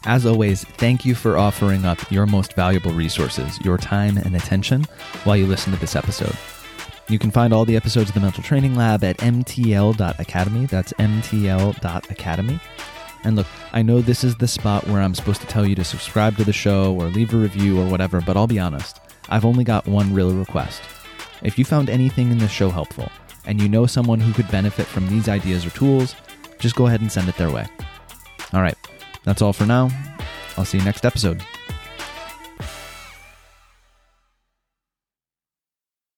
As 0.05 0.27
always, 0.27 0.65
thank 0.65 1.07
you 1.07 1.15
for 1.15 1.39
offering 1.39 1.87
up 1.87 2.11
your 2.11 2.27
most 2.27 2.53
valuable 2.53 2.93
resources, 2.93 3.59
your 3.61 3.79
time 3.79 4.19
and 4.19 4.37
attention, 4.37 4.85
while 5.25 5.37
you 5.37 5.47
listen 5.47 5.73
to 5.73 5.81
this 5.81 5.97
episode. 5.97 6.37
You 7.09 7.19
can 7.19 7.31
find 7.31 7.53
all 7.53 7.65
the 7.65 7.77
episodes 7.77 8.11
of 8.11 8.15
the 8.15 8.21
Mental 8.21 8.43
Training 8.43 8.77
Lab 8.77 9.03
at 9.03 9.17
mtl.academy. 9.19 10.67
That's 10.67 10.93
mtl.academy. 10.95 12.61
And 13.25 13.37
look, 13.37 13.47
I 13.73 13.83
know 13.83 14.01
this 14.01 14.23
is 14.23 14.37
the 14.37 14.47
spot 14.47 14.87
where 14.87 15.01
I'm 15.01 15.15
supposed 15.15 15.41
to 15.41 15.47
tell 15.47 15.67
you 15.67 15.75
to 15.77 15.85
subscribe 15.85 16.37
to 16.37 16.45
the 16.45 16.53
show 16.53 16.95
or 16.95 17.07
leave 17.07 17.33
a 17.33 17.39
review 17.39 17.81
or 17.81 17.87
whatever, 17.87 18.21
but 18.21 18.37
I'll 18.37 18.47
be 18.47 18.59
honest, 18.59 19.01
I've 19.31 19.45
only 19.45 19.65
got 19.65 19.87
one 19.87 20.13
real 20.13 20.33
request. 20.35 20.83
If 21.43 21.59
you 21.59 21.65
found 21.65 21.89
anything 21.89 22.31
in 22.31 22.39
this 22.39 22.51
show 22.51 22.71
helpful, 22.71 23.11
and 23.47 23.61
you 23.61 23.69
know 23.69 23.87
someone 23.87 24.21
who 24.21 24.33
could 24.33 24.51
benefit 24.51 24.87
from 24.87 25.09
these 25.09 25.29
ideas 25.29 25.67
or 25.67 25.71
tools, 25.71 26.15
just 26.59 26.77
go 26.77 26.87
ahead 26.87 27.01
and 27.01 27.11
send 27.11 27.29
it 27.29 27.37
their 27.37 27.51
way. 27.51 27.67
All 28.53 28.63
right, 28.63 28.77
that's 29.25 29.43
all 29.43 29.53
for 29.53 29.67
now. 29.67 29.91
I'll 30.57 30.65
see 30.65 30.79
you 30.79 30.85
next 30.85 31.05
episode. 31.05 31.45